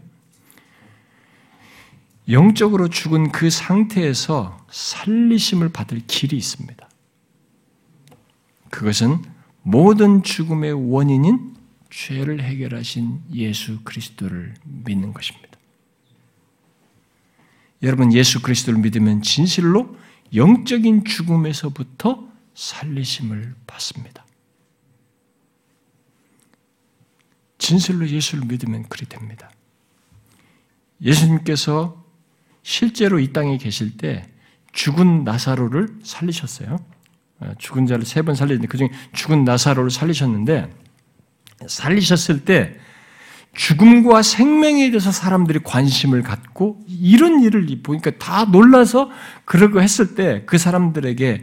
영적으로 2.29 2.89
죽은 2.89 3.31
그 3.31 3.49
상태에서 3.49 4.65
살리심을 4.69 5.69
받을 5.69 6.01
길이 6.07 6.35
있습니다. 6.35 6.89
그것은 8.69 9.23
모든 9.63 10.23
죽음의 10.23 10.91
원인인 10.91 11.55
죄를 11.89 12.43
해결하신 12.43 13.21
예수 13.33 13.81
그리스도를 13.83 14.55
믿는 14.63 15.13
것입니다. 15.13 15.47
여러분 17.81 18.11
예수 18.11 18.41
그리스도를 18.41 18.79
믿으면 18.79 19.21
진실로 19.21 19.95
영적인 20.33 21.05
죽음에서부터 21.05 22.27
살리심을 22.55 23.55
받습니다. 23.67 24.26
진실로 27.57 28.07
예수를 28.07 28.45
믿으면 28.45 28.87
그리 28.89 29.05
됩니다. 29.07 29.49
예수님께서 31.01 32.03
실제로 32.63 33.19
이 33.19 33.31
땅에 33.33 33.57
계실 33.57 33.97
때 33.97 34.27
죽은 34.73 35.23
나사로를 35.23 35.89
살리셨어요. 36.03 36.77
어, 37.39 37.53
죽은 37.59 37.85
자를 37.87 38.05
세 38.05 38.21
번 38.23 38.35
살리는데 38.35 38.67
그중에 38.67 38.89
죽은 39.13 39.43
나사로를 39.43 39.91
살리셨는데 39.91 40.69
살리셨을 41.67 42.45
때 42.45 42.75
죽음과 43.55 44.21
생명에 44.21 44.89
대해서 44.91 45.11
사람들이 45.11 45.59
관심을 45.63 46.21
갖고 46.21 46.79
이런 46.87 47.41
일을 47.41 47.65
보니까 47.81 48.11
다 48.19 48.45
놀라서 48.45 49.09
그러고 49.45 49.81
했을 49.81 50.13
때 50.15 50.43
그 50.45 50.57
사람들에게 50.57 51.41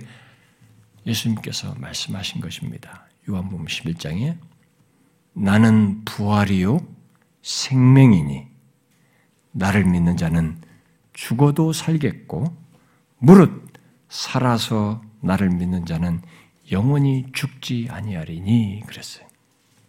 예수님께서 1.06 1.74
말씀하신 1.78 2.40
것입니다. 2.40 3.06
요한복음 3.28 3.66
11장에 3.66 4.36
나는 5.34 6.04
부활이요 6.04 6.80
생명이니 7.42 8.46
나를 9.52 9.84
믿는 9.84 10.16
자는 10.16 10.56
죽어도 11.12 11.72
살겠고 11.72 12.56
무릇 13.18 13.64
살아서 14.08 15.02
나를 15.20 15.50
믿는 15.50 15.86
자는 15.86 16.22
영원히 16.70 17.26
죽지 17.32 17.88
아니하리니 17.90 18.82
그랬어요. 18.86 19.26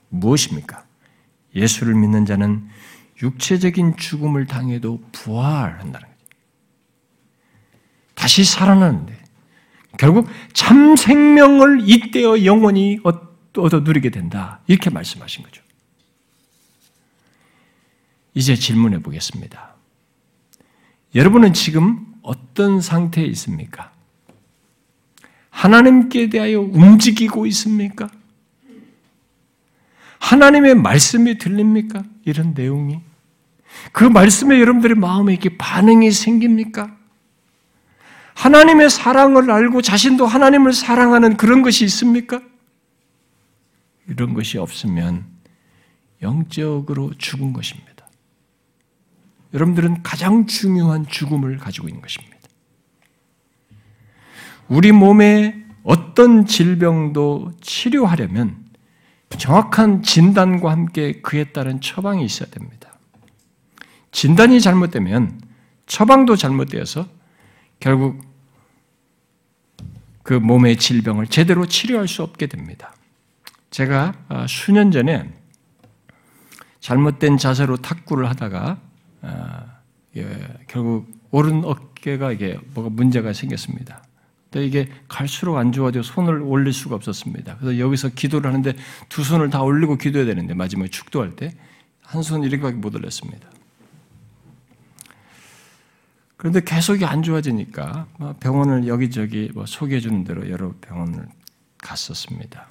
무엇입니까? 0.10 0.86
예수를 1.56 1.96
믿는 1.96 2.26
자는 2.26 2.68
육체적인 3.22 3.96
죽음을 3.98 4.46
당해도 4.46 5.02
부활한다는 5.12 6.08
거죠. 6.08 6.20
다시 8.14 8.43
살아나는데 8.43 9.18
결국 9.98 10.28
참 10.54 10.96
생명을 10.96 11.88
이때어 11.88 12.43
영원히 12.43 13.00
얻어 13.64 13.80
누리게 13.80 14.10
된다. 14.10 14.60
이렇게 14.68 14.89
말씀하신 14.89 15.43
거죠. 15.43 15.62
이제 18.34 18.56
질문해 18.56 18.99
보겠습니다. 18.99 19.76
여러분은 21.16 21.53
지금 21.53 22.06
어떤 22.22 22.82
상태에 22.82 23.26
있습니까? 23.26 23.91
하나님께 25.49 26.30
대하여 26.30 26.60
움직이고 26.60 27.45
있습니까? 27.47 28.10
하나님의 30.20 30.76
말씀이 30.76 31.38
들립니까? 31.38 32.03
이런 32.26 32.53
내용이. 32.53 32.99
그 33.91 34.03
말씀에 34.03 34.60
여러분들의 34.60 34.97
마음에 34.97 35.34
이렇게 35.34 35.56
반응이 35.58 36.12
생깁니까? 36.12 36.97
하나님의 38.34 38.89
사랑을 38.89 39.49
알고 39.49 39.82
자신도 39.82 40.26
하나님을 40.26 40.74
사랑하는 40.74 41.38
그런 41.38 41.62
것이 41.62 41.86
있습니까? 41.86 42.41
이런 44.08 44.34
것이 44.34 44.58
없으면 44.58 45.26
영적으로 46.22 47.14
죽은 47.18 47.53
것입니다. 47.53 48.08
여러분들은 49.53 50.03
가장 50.03 50.47
중요한 50.47 51.08
죽음을 51.08 51.58
가지고 51.58 51.88
있는 51.88 52.01
것입니다. 52.01 52.36
우리 54.68 54.91
몸에 54.91 55.64
어떤 55.84 56.45
질병도 56.45 57.53
치료하려면 57.62 58.66
정확한 59.30 60.01
진단과 60.01 60.72
함께 60.72 61.22
그에 61.22 61.45
따른 61.45 61.82
처방이 61.82 62.24
있어야 62.26 62.49
됩니다. 62.49 62.97
진단이 64.12 64.62
잘못되면 64.62 65.41
처방도 65.86 66.36
잘못되어서 66.36 67.08
결국 67.80 68.22
그 70.24 70.34
몸의 70.34 70.78
질병을 70.78 71.28
제대로 71.28 71.68
치료할 71.68 72.08
수 72.08 72.24
없게 72.24 72.47
됩니다. 72.47 72.95
제가 73.76 74.13
아, 74.30 74.47
수년 74.47 74.89
전에 74.89 75.30
잘못된 76.80 77.38
자세로 77.38 77.76
탁구를 77.76 78.30
하다가 78.30 78.80
아, 79.21 79.65
예, 80.15 80.47
결국 80.69 81.07
오른 81.32 81.65
어깨가 81.65 82.32
이게 82.32 82.57
뭐가 82.73 82.89
문제가 82.89 83.34
생겼습니다. 83.34 84.01
근데 84.49 84.65
이게 84.65 84.89
갈수록 85.09 85.57
안 85.57 85.73
좋아져 85.73 86.01
손을 86.01 86.41
올릴 86.41 86.71
수가 86.71 86.95
없었습니다. 86.95 87.57
그래서 87.57 87.78
여기서 87.78 88.09
기도를 88.15 88.49
하는데 88.49 88.73
두 89.09 89.26
손을 89.26 89.49
다 89.49 89.61
올리고 89.61 89.97
기도해야 89.97 90.26
되는데 90.26 90.53
마지막에 90.53 90.89
축도할 90.89 91.36
때 91.36 91.51
한 92.07 92.23
손 92.23 92.43
이렇게밖에 92.43 92.78
못 92.78 92.95
올렸습니다. 92.95 93.49
그런데 96.38 96.61
계속 96.63 97.03
안 97.03 97.23
좋아지니까 97.23 98.07
병원을 98.39 98.88
여기저기 98.88 99.51
뭐 99.53 99.65
소개해 99.65 99.99
주는 99.99 100.23
대로 100.23 100.49
여러 100.49 100.73
병원을 100.80 101.28
갔었습니다. 101.80 102.69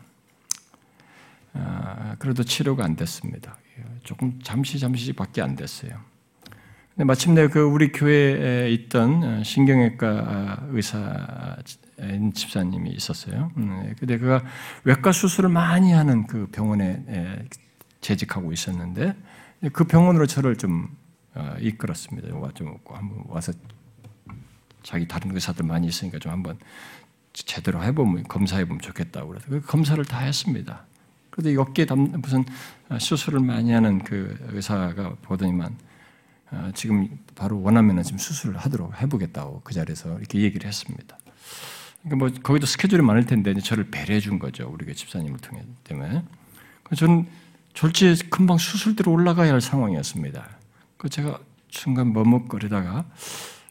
아, 1.55 2.17
그래도 2.19 2.43
치료가 2.43 2.85
안 2.85 2.97
됐습니다. 2.97 3.57
조금 4.03 4.39
잠시 4.43 4.79
잠시밖에 4.79 5.41
안 5.41 5.57
됐어요. 5.57 5.99
마침내 6.97 7.49
그 7.49 7.61
우리 7.61 7.91
교회에 7.91 8.71
있던 8.71 9.25
어, 9.25 9.43
신경외과 9.43 10.69
의사 10.71 11.57
집사님이 12.35 12.91
있었어요. 12.91 13.51
음, 13.57 13.95
근데 13.99 14.19
그가 14.19 14.43
외과 14.85 15.11
수술을 15.11 15.49
많이 15.49 15.93
하는 15.93 16.27
그 16.27 16.47
병원에 16.53 17.47
재직하고 18.01 18.53
있었는데 18.53 19.15
그 19.73 19.85
병원으로 19.85 20.27
저를 20.27 20.57
좀 20.57 20.89
어, 21.35 21.57
이끌었습니다. 21.59 22.37
와좀 22.37 22.79
한번 22.87 23.25
와서 23.27 23.53
자기 24.83 25.09
다른 25.09 25.35
의사들 25.35 25.65
많이 25.65 25.89
있으니까 25.89 26.19
좀 26.19 26.31
한번 26.31 26.59
제대로 27.33 27.83
해보면 27.83 28.25
검사해보면 28.25 28.81
좋겠다고 28.81 29.29
그래서 29.29 29.47
그 29.49 29.61
검사를 29.61 30.03
다 30.05 30.21
했습니다. 30.21 30.87
그런데 31.35 31.61
어깨에 31.61 31.87
무슨 31.95 32.45
수술을 32.97 33.41
많이 33.41 33.73
하는 33.73 33.99
그 34.05 34.39
의사가 34.51 35.17
보더니만 35.23 35.77
어, 36.53 36.71
지금 36.75 37.19
바로 37.35 37.61
원하면 37.61 38.05
지금 38.05 38.19
수술을 38.19 38.57
하도록 38.59 39.03
해보겠다고 39.03 39.63
그 39.65 39.75
자리에서 39.75 40.17
이렇게 40.19 40.39
얘기를 40.39 40.69
했습니다. 40.69 41.19
그러니까 42.03 42.17
뭐 42.17 42.31
거기도 42.41 42.67
스케줄이 42.67 43.03
많을 43.03 43.27
텐데 43.27 43.53
저를 43.55 43.91
배려해 43.91 44.21
준 44.21 44.39
거죠. 44.39 44.71
우리 44.73 44.87
교 44.87 44.95
집사님을 44.95 45.41
통해 45.41 45.65
때문에. 45.83 46.23
저는 46.97 47.27
졸지에 47.73 48.15
금방 48.31 48.57
수술대로 48.57 49.11
올라가야 49.11 49.53
할 49.53 49.61
상황이었습니다. 49.61 50.49
그 50.97 51.09
제가 51.09 51.41
순간 51.69 52.13
머뭇거리다가 52.13 53.07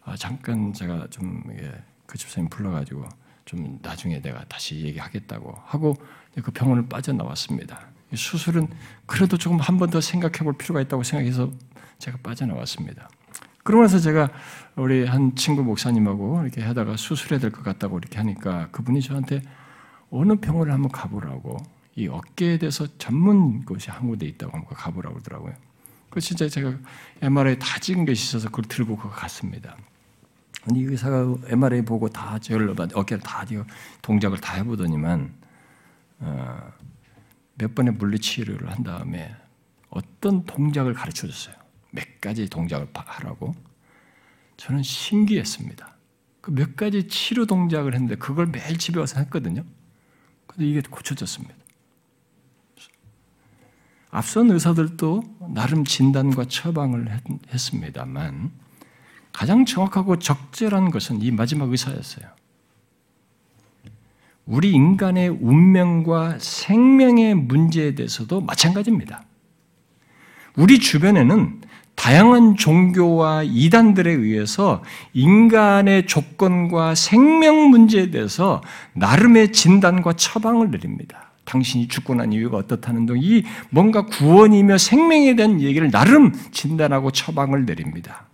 아, 0.03 0.15
잠깐 0.17 0.73
제가 0.73 1.07
좀그 1.11 2.17
집사님 2.17 2.49
불러가지고 2.49 3.07
좀 3.45 3.79
나중에 3.81 4.21
내가 4.21 4.43
다시 4.49 4.81
얘기하겠다고 4.81 5.57
하고 5.63 5.95
그 6.41 6.51
병원을 6.51 6.87
빠져나왔습니다. 6.87 7.87
수술은 8.13 8.67
그래도 9.05 9.37
조금 9.37 9.59
한 9.59 9.77
번 9.77 9.89
더 9.89 9.99
생각해 10.01 10.39
볼 10.39 10.53
필요가 10.57 10.81
있다고 10.81 11.03
생각해서 11.03 11.51
제가 11.99 12.17
빠져나왔습니다. 12.23 13.09
그러고 13.63 13.83
나서 13.83 13.99
제가 13.99 14.29
우리 14.75 15.05
한 15.05 15.35
친구 15.35 15.63
목사님하고 15.63 16.41
이렇게 16.43 16.61
하다가 16.61 16.97
수술해야 16.97 17.39
될 17.39 17.51
것 17.51 17.63
같다고 17.63 17.97
이렇게 17.97 18.17
하니까 18.17 18.69
그분이 18.71 19.01
저한테 19.01 19.41
어느 20.09 20.35
병원을 20.35 20.73
한번 20.73 20.91
가보라고 20.91 21.57
이 21.95 22.07
어깨에 22.07 22.57
대해서 22.57 22.85
전문 22.97 23.63
곳이 23.65 23.89
한 23.89 24.07
군데 24.07 24.25
있다고 24.27 24.51
한번 24.57 24.73
가보라고 24.75 25.15
그러더라고요. 25.15 25.53
그 26.09 26.19
진짜 26.21 26.47
제가 26.47 26.73
MRI 27.21 27.57
다 27.57 27.79
찍은 27.79 28.05
것이 28.05 28.21
있어서 28.23 28.49
그걸 28.49 28.65
들고 28.65 28.97
그거 28.97 29.09
갔습니다. 29.09 29.75
근데 30.63 30.79
이 30.81 30.83
의사가 30.83 31.35
MRI 31.47 31.83
보고 31.83 32.09
다 32.09 32.37
저를 32.39 32.75
어깨를 32.93 33.23
다 33.23 33.45
동작을 34.01 34.39
다 34.39 34.55
해보더니만 34.55 35.21
어, 35.21 35.42
몇 37.55 37.75
번의 37.75 37.93
물리치료를 37.93 38.71
한 38.71 38.83
다음에 38.83 39.35
어떤 39.89 40.45
동작을 40.45 40.93
가르쳐 40.93 41.27
줬어요. 41.27 41.55
몇 41.91 42.19
가지 42.19 42.49
동작을 42.49 42.87
하라고. 42.93 43.53
저는 44.57 44.83
신기했습니다. 44.83 45.93
그 46.41 46.51
몇 46.51 46.75
가지 46.75 47.07
치료 47.07 47.45
동작을 47.45 47.93
했는데 47.93 48.15
그걸 48.15 48.47
매일 48.47 48.77
집에 48.77 48.99
와서 48.99 49.19
했거든요. 49.21 49.63
근데 50.45 50.67
이게 50.67 50.81
고쳐졌습니다. 50.81 51.55
앞선 54.11 54.51
의사들도 54.51 55.23
나름 55.53 55.85
진단과 55.85 56.45
처방을 56.45 57.09
했, 57.11 57.57
습니다만 57.57 58.51
가장 59.31 59.65
정확하고 59.65 60.19
적절한 60.19 60.91
것은 60.91 61.21
이 61.21 61.31
마지막 61.31 61.71
의사였어요. 61.71 62.27
우리 64.45 64.71
인간의 64.71 65.29
운명과 65.29 66.37
생명의 66.39 67.35
문제에 67.35 67.95
대해서도 67.95 68.41
마찬가지입니다. 68.41 69.23
우리 70.55 70.79
주변에는 70.79 71.61
다양한 71.95 72.55
종교와 72.55 73.43
이단들에 73.43 74.11
의해서 74.11 74.83
인간의 75.13 76.07
조건과 76.07 76.95
생명 76.95 77.69
문제에 77.69 78.11
대해서 78.11 78.61
나름의 78.93 79.51
진단과 79.51 80.13
처방을 80.13 80.71
내립니다. 80.71 81.31
당신이 81.45 81.87
죽고 81.87 82.15
난 82.15 82.33
이유가 82.33 82.57
어떻다는 82.57 83.05
등 83.05 83.17
이 83.17 83.43
뭔가 83.69 84.05
구원이며 84.05 84.77
생명에 84.77 85.35
대한 85.35 85.61
얘기를 85.61 85.91
나름 85.91 86.33
진단하고 86.51 87.11
처방을 87.11 87.65
내립니다. 87.65 88.25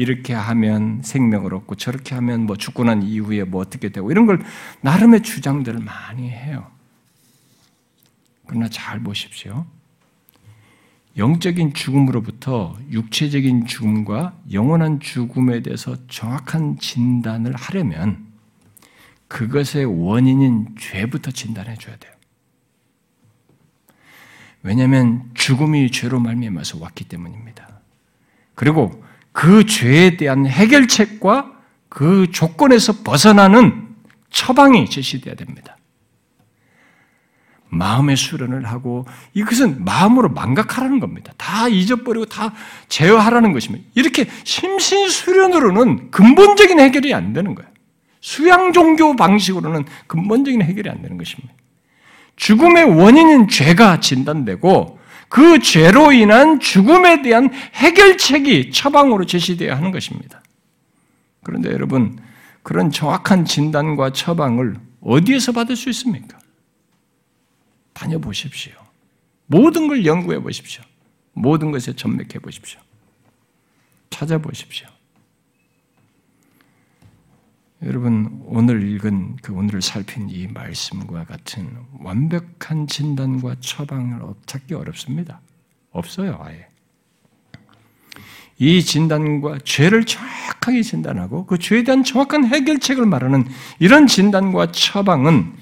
이렇게 0.00 0.32
하면 0.32 1.02
생명을 1.02 1.52
얻고 1.52 1.74
저렇게 1.74 2.14
하면 2.14 2.46
뭐 2.46 2.56
죽고 2.56 2.84
난 2.84 3.02
이후에 3.02 3.44
뭐 3.44 3.60
어떻게 3.60 3.90
되고 3.90 4.10
이런 4.10 4.24
걸 4.24 4.42
나름의 4.80 5.22
주장들을 5.22 5.78
많이 5.80 6.30
해요. 6.30 6.66
그러나 8.46 8.70
잘 8.70 9.00
보십시오. 9.00 9.66
영적인 11.18 11.74
죽음으로부터 11.74 12.78
육체적인 12.90 13.66
죽음과 13.66 14.38
영원한 14.52 15.00
죽음에 15.00 15.60
대해서 15.60 15.96
정확한 16.08 16.78
진단을 16.78 17.54
하려면 17.54 18.26
그것의 19.28 19.84
원인인 19.84 20.74
죄부터 20.78 21.30
진단해 21.30 21.76
줘야 21.76 21.94
돼요. 21.96 22.12
왜냐하면 24.62 25.30
죽음이 25.34 25.90
죄로 25.90 26.20
말미암아서 26.20 26.78
왔기 26.78 27.04
때문입니다. 27.04 27.80
그리고 28.54 29.04
그 29.32 29.64
죄에 29.64 30.16
대한 30.16 30.46
해결책과 30.46 31.52
그 31.88 32.30
조건에서 32.30 33.02
벗어나는 33.04 33.88
처방이 34.30 34.88
제시돼야 34.88 35.34
됩니다. 35.34 35.76
마음의 37.70 38.16
수련을 38.16 38.66
하고 38.66 39.06
이것은 39.32 39.84
마음으로 39.84 40.28
망각하라는 40.30 40.98
겁니다. 40.98 41.32
다 41.36 41.68
잊어버리고 41.68 42.26
다 42.26 42.52
제어하라는 42.88 43.52
것입니다. 43.52 43.86
이렇게 43.94 44.26
심신 44.44 45.08
수련으로는 45.08 46.10
근본적인 46.10 46.80
해결이 46.80 47.14
안 47.14 47.32
되는 47.32 47.54
거예요. 47.54 47.70
수양 48.20 48.72
종교 48.72 49.16
방식으로는 49.16 49.84
근본적인 50.08 50.62
해결이 50.62 50.90
안 50.90 51.00
되는 51.00 51.16
것입니다. 51.16 51.54
죽음의 52.36 52.84
원인인 52.84 53.48
죄가 53.48 54.00
진단되고 54.00 54.98
그 55.30 55.60
죄로 55.60 56.10
인한 56.10 56.58
죽음에 56.58 57.22
대한 57.22 57.52
해결책이 57.52 58.72
처방으로 58.72 59.26
제시되어야 59.26 59.76
하는 59.76 59.92
것입니다. 59.92 60.42
그런데 61.44 61.70
여러분, 61.70 62.18
그런 62.64 62.90
정확한 62.90 63.44
진단과 63.44 64.10
처방을 64.12 64.74
어디에서 65.00 65.52
받을 65.52 65.76
수 65.76 65.88
있습니까? 65.90 66.36
다녀보십시오. 67.92 68.72
모든 69.46 69.86
걸 69.86 70.04
연구해 70.04 70.40
보십시오. 70.40 70.82
모든 71.32 71.70
것에 71.70 71.94
전맥해 71.94 72.40
보십시오. 72.42 72.80
찾아보십시오. 74.10 74.88
여러분 77.82 78.42
오늘 78.44 78.82
읽은 78.82 79.36
그 79.36 79.54
오늘을 79.54 79.80
살핀 79.80 80.28
이 80.28 80.46
말씀과 80.48 81.24
같은 81.24 81.78
완벽한 81.98 82.86
진단과 82.86 83.56
처방을 83.60 84.20
찾기 84.44 84.74
어렵습니다. 84.74 85.40
없어요, 85.90 86.38
아예. 86.42 86.68
이 88.58 88.82
진단과 88.82 89.60
죄를 89.64 90.04
정확하게 90.04 90.82
진단하고 90.82 91.46
그 91.46 91.56
죄에 91.58 91.82
대한 91.82 92.04
정확한 92.04 92.44
해결책을 92.44 93.06
말하는 93.06 93.46
이런 93.78 94.06
진단과 94.06 94.72
처방은 94.72 95.54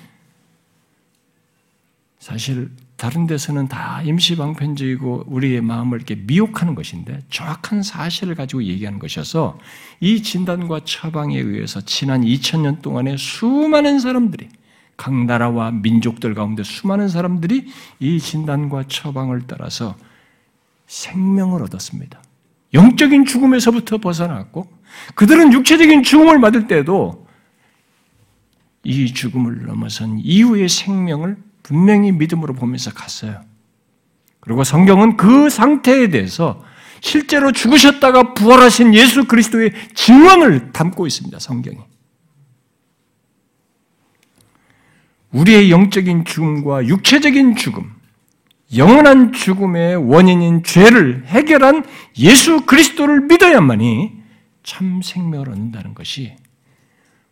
사실 2.18 2.72
다른 2.98 3.28
데서는 3.28 3.68
다 3.68 4.02
임시방편적이고 4.02 5.26
우리의 5.28 5.60
마음을 5.60 5.98
이렇게 5.98 6.16
미혹하는 6.16 6.74
것인데 6.74 7.20
정확한 7.30 7.84
사실을 7.84 8.34
가지고 8.34 8.64
얘기하는 8.64 8.98
것이어서 8.98 9.56
이 10.00 10.20
진단과 10.20 10.80
처방에 10.84 11.38
의해서 11.38 11.80
지난 11.80 12.22
2000년 12.22 12.82
동안에 12.82 13.16
수많은 13.16 14.00
사람들이 14.00 14.48
각 14.96 15.14
나라와 15.14 15.70
민족들 15.70 16.34
가운데 16.34 16.64
수많은 16.64 17.08
사람들이 17.08 17.68
이 18.00 18.18
진단과 18.18 18.88
처방을 18.88 19.42
따라서 19.46 19.96
생명을 20.88 21.62
얻었습니다. 21.62 22.20
영적인 22.74 23.26
죽음에서부터 23.26 23.98
벗어났고 23.98 24.66
그들은 25.14 25.52
육체적인 25.52 26.02
죽음을 26.02 26.40
받을 26.40 26.66
때도 26.66 27.28
이 28.82 29.14
죽음을 29.14 29.66
넘어선 29.66 30.18
이후의 30.18 30.68
생명을 30.68 31.47
분명히 31.68 32.12
믿음으로 32.12 32.54
보면서 32.54 32.90
갔어요. 32.94 33.42
그리고 34.40 34.64
성경은 34.64 35.18
그 35.18 35.50
상태에 35.50 36.08
대해서 36.08 36.64
실제로 37.02 37.52
죽으셨다가 37.52 38.32
부활하신 38.32 38.94
예수 38.94 39.26
그리스도의 39.26 39.72
증언을 39.92 40.72
담고 40.72 41.06
있습니다. 41.06 41.38
성경이. 41.38 41.76
우리의 45.32 45.70
영적인 45.70 46.24
죽음과 46.24 46.86
육체적인 46.86 47.56
죽음, 47.56 47.92
영원한 48.74 49.34
죽음의 49.34 49.96
원인인 50.10 50.64
죄를 50.64 51.24
해결한 51.26 51.84
예수 52.18 52.64
그리스도를 52.64 53.26
믿어야만이 53.26 54.12
참 54.62 55.02
생명을 55.02 55.50
얻는다는 55.50 55.92
것이 55.92 56.34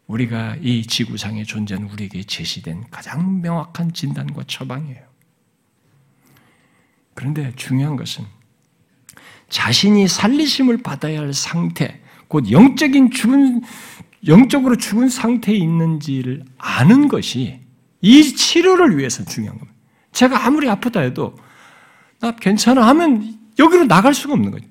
우리가 0.06 0.56
이 0.60 0.86
지구상에 0.86 1.44
존재하는 1.44 1.90
우리에게 1.90 2.22
제시된 2.22 2.84
가장 2.90 3.40
명확한 3.40 3.92
진단과 3.92 4.44
처방이에요. 4.46 5.02
그런데 7.14 7.52
중요한 7.56 7.96
것은 7.96 8.24
자신이 9.48 10.06
살리심을 10.06 10.78
받아야 10.78 11.20
할 11.20 11.32
상태, 11.32 12.00
곧 12.28 12.50
영적인 12.50 13.10
죽은, 13.10 13.62
영적으로 14.26 14.76
죽은 14.76 15.08
상태에 15.08 15.54
있는지를 15.54 16.44
아는 16.58 17.08
것이 17.08 17.60
이 18.00 18.22
치료를 18.22 18.98
위해서 18.98 19.24
중요한 19.24 19.58
겁니다. 19.58 19.76
제가 20.12 20.46
아무리 20.46 20.68
아프다 20.68 21.00
해도 21.00 21.36
나 22.20 22.32
괜찮아 22.32 22.86
하면 22.88 23.38
여기로 23.58 23.84
나갈 23.86 24.14
수가 24.14 24.34
없는 24.34 24.50
거죠. 24.50 24.66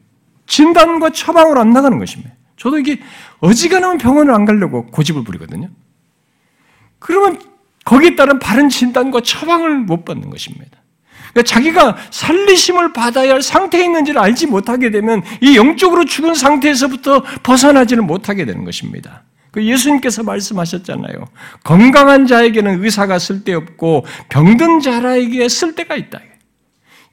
진단과 0.48 1.12
처방으로 1.12 1.60
안 1.60 1.72
나가는 1.72 1.98
것입니다. 1.98 2.34
저도 2.58 2.80
이게 2.80 3.00
어지간하면 3.40 3.98
병원을 3.98 4.34
안 4.34 4.46
가려고 4.46 4.86
고집을 4.88 5.24
부리거든요. 5.24 5.70
그러면 7.00 7.40
거기에 7.84 8.16
따른 8.16 8.40
바른 8.40 8.70
진단과 8.70 9.22
처방을 9.22 9.80
못 9.80 10.06
받는 10.06 10.30
것입니다. 10.30 10.78
그러니까 11.34 11.44
자기가 11.44 11.98
살리심을 12.12 12.94
받아야 12.94 13.34
할 13.34 13.42
상태에 13.42 13.84
있는지를 13.84 14.20
알지 14.20 14.48
못하게 14.48 14.90
되면 14.90 15.22
이 15.42 15.58
영적으로 15.58 16.06
죽은 16.06 16.34
상태에서부터 16.34 17.24
벗어나지를 17.44 18.04
못하게 18.04 18.46
되는 18.46 18.64
것입니다. 18.64 19.24
그 19.52 19.64
예수님께서 19.64 20.24
말씀하셨잖아요. 20.24 21.28
건강한 21.64 22.26
자에게는 22.26 22.84
의사가 22.84 23.20
쓸데없고 23.20 24.06
병든 24.30 24.80
자라에게 24.80 25.48
쓸데가 25.48 25.96
있다. 25.96 26.20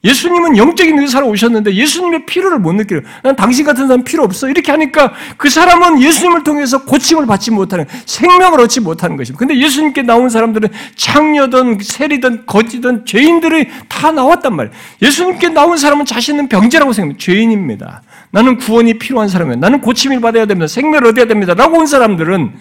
예수님은 0.03 0.57
영적인 0.57 0.99
의사로 0.99 1.27
오셨는데 1.29 1.75
예수님의 1.75 2.25
필요를 2.25 2.59
못 2.59 2.73
느껴요. 2.73 3.01
난 3.23 3.35
당신 3.37 3.65
같은 3.65 3.87
사람 3.87 4.03
필요 4.03 4.23
없어. 4.23 4.49
이렇게 4.49 4.71
하니까 4.71 5.13
그 5.37 5.49
사람은 5.49 6.01
예수님을 6.01 6.43
통해서 6.43 6.83
고침을 6.83 7.25
받지 7.25 7.51
못하는, 7.51 7.85
생명을 8.05 8.59
얻지 8.59 8.81
못하는 8.81 9.15
것입니다. 9.15 9.39
근데 9.39 9.57
예수님께 9.57 10.01
나온 10.01 10.29
사람들은 10.29 10.69
창녀든 10.95 11.79
세리든 11.81 12.45
거지든 12.45 13.05
죄인들이 13.05 13.69
다 13.87 14.11
나왔단 14.11 14.53
말이에요. 14.53 14.75
예수님께 15.01 15.49
나온 15.49 15.77
사람은 15.77 16.05
자신은 16.05 16.49
병자라고 16.49 16.91
생각합니다. 16.91 17.23
죄인입니다. 17.23 18.01
나는 18.31 18.57
구원이 18.57 18.97
필요한 18.99 19.29
사람이에요. 19.29 19.57
나는 19.59 19.79
고침을 19.79 20.19
받아야 20.19 20.45
됩니다. 20.45 20.67
생명을 20.67 21.07
얻어야 21.07 21.25
됩니다. 21.25 21.53
라고 21.53 21.77
온 21.77 21.85
사람들은 21.85 22.53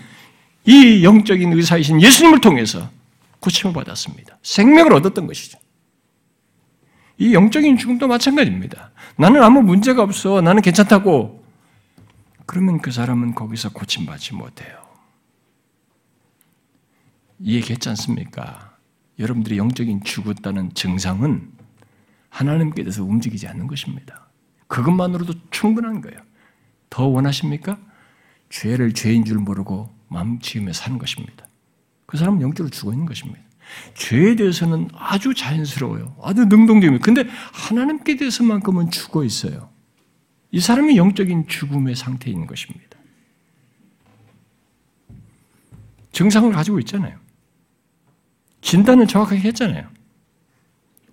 이 0.66 1.02
영적인 1.02 1.52
의사이신 1.52 2.00
예수님을 2.00 2.40
통해서 2.40 2.88
고침을 3.40 3.74
받았습니다. 3.74 4.38
생명을 4.42 4.92
얻었던 4.92 5.26
것이죠. 5.26 5.58
이 7.22 7.34
영적인 7.34 7.76
죽음도 7.76 8.08
마찬가지입니다. 8.08 8.90
나는 9.16 9.44
아무 9.44 9.62
문제가 9.62 10.02
없어. 10.02 10.40
나는 10.40 10.60
괜찮다고. 10.60 11.46
그러면 12.46 12.80
그 12.80 12.90
사람은 12.90 13.36
거기서 13.36 13.70
고침받지 13.70 14.34
못해요. 14.34 14.76
이해했지 17.38 17.88
않습니까? 17.90 18.76
여러분들이 19.20 19.56
영적인 19.56 20.02
죽었다는 20.02 20.74
증상은 20.74 21.52
하나님께 22.28 22.82
대해서 22.82 23.04
움직이지 23.04 23.46
않는 23.46 23.68
것입니다. 23.68 24.26
그것만으로도 24.66 25.34
충분한 25.52 26.00
거예요. 26.00 26.18
더 26.90 27.06
원하십니까? 27.06 27.78
죄를 28.48 28.94
죄인 28.94 29.24
줄 29.24 29.38
모르고 29.38 29.94
마음 30.08 30.40
지으며 30.40 30.72
사는 30.72 30.98
것입니다. 30.98 31.46
그 32.06 32.16
사람은 32.16 32.40
영적으로 32.40 32.68
죽어 32.68 32.90
있는 32.90 33.06
것입니다. 33.06 33.41
죄에 33.94 34.36
대해서는 34.36 34.88
아주 34.94 35.34
자연스러워요. 35.34 36.16
아주 36.22 36.44
능동적입니다. 36.44 37.04
근데 37.04 37.24
하나님께 37.52 38.16
대해서만큼은 38.16 38.90
죽어 38.90 39.24
있어요. 39.24 39.70
이 40.50 40.60
사람이 40.60 40.96
영적인 40.96 41.48
죽음의 41.48 41.96
상태에 41.96 42.34
것입니다. 42.46 42.98
증상을 46.12 46.52
가지고 46.52 46.78
있잖아요. 46.80 47.18
진단을 48.60 49.06
정확하게 49.06 49.40
했잖아요. 49.40 49.88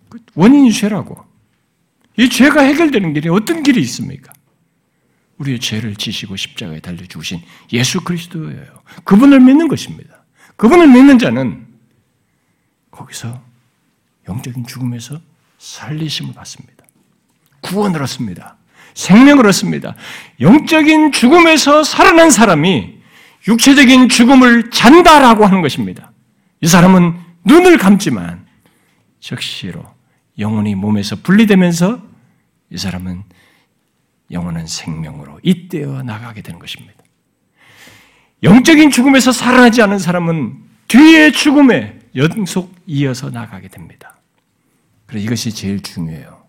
그 0.09 0.19
원인이 0.35 0.71
죄라고. 0.73 1.25
이 2.17 2.29
죄가 2.29 2.61
해결되는 2.61 3.13
길이 3.13 3.29
어떤 3.29 3.63
길이 3.63 3.79
있습니까? 3.81 4.33
우리의 5.37 5.59
죄를 5.59 5.95
지시고 5.95 6.35
십자가에 6.35 6.81
달려 6.81 7.05
죽으신 7.05 7.41
예수 7.71 8.01
그리스도예요. 8.01 8.83
그분을 9.05 9.39
믿는 9.39 9.69
것입니다. 9.69 10.25
그분을 10.57 10.87
믿는 10.87 11.17
자는 11.17 11.68
거기서 12.91 13.41
영적인 14.27 14.65
죽음에서 14.65 15.19
살리심을 15.57 16.33
받습니다. 16.33 16.85
구원을 17.61 18.01
얻습니다. 18.03 18.57
생명을 18.93 19.47
얻습니다. 19.47 19.95
영적인 20.39 21.11
죽음에서 21.11 21.83
살아난 21.83 22.31
사람이 22.31 22.99
육체적인 23.47 24.09
죽음을 24.09 24.69
잔다라고 24.71 25.45
하는 25.45 25.61
것입니다. 25.61 26.11
이 26.61 26.67
사람은 26.67 27.15
눈을 27.45 27.77
감지만 27.77 28.45
적시로 29.19 29.83
영혼이 30.37 30.75
몸에서 30.75 31.15
분리되면서 31.17 32.01
이 32.69 32.77
사람은 32.77 33.23
영원한 34.31 34.67
생명으로 34.67 35.39
잇대어 35.43 36.03
나가게 36.03 36.41
되는 36.41 36.59
것입니다. 36.59 36.95
영적인 38.43 38.91
죽음에서 38.91 39.31
살아나지 39.31 39.81
않은 39.81 39.99
사람은 39.99 40.57
뒤의 40.87 41.33
죽음에 41.33 41.98
연속 42.15 42.73
이어서 42.85 43.29
나가게 43.29 43.67
됩니다. 43.67 44.17
그래서 45.05 45.25
이것이 45.25 45.51
제일 45.51 45.81
중요해요. 45.81 46.43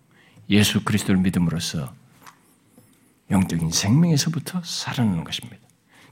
예수 0.51 0.85
그리스도를 0.85 1.21
믿음으로써 1.21 1.93
영적인 3.31 3.71
생명에서부터 3.71 4.63
살아나는 4.65 5.25
것입니다. 5.25 5.59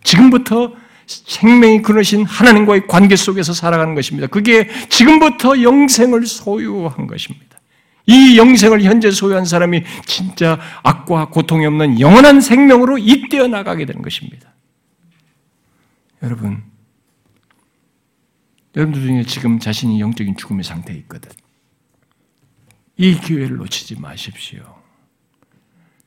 지금부터 0.05 0.75
생명이 1.07 1.83
그러신 1.83 2.25
하나님과의 2.25 2.87
관계 2.87 3.17
속에서 3.17 3.53
살아가는 3.53 3.95
것입니다. 3.95 4.27
그게 4.29 4.69
지금부터 4.89 5.63
영생을 5.63 6.27
소유한 6.27 7.07
것입니다. 7.07 7.59
이 8.07 8.39
영생을 8.39 8.83
현재 8.83 9.11
소유한 9.11 9.45
사람이 9.45 9.85
진짜 10.07 10.59
악과 10.83 11.29
고통이 11.29 11.67
없는 11.67 12.01
영원한 12.01 12.41
생명으로 12.41 12.99
잇대어 12.99 13.49
나가게 13.49 13.85
되는 13.85 14.01
것입니다. 14.01 14.55
여러분, 16.23 16.63
여러분들 18.77 19.03
중에 19.03 19.25
지금 19.25 19.59
자신이 19.59 20.01
영적인 20.01 20.37
죽음의 20.37 20.65
상태에 20.65 20.97
있거든. 20.99 21.31
이 22.97 23.19
기회를 23.19 23.57
놓치지 23.57 24.01
마십시오. 24.01 24.77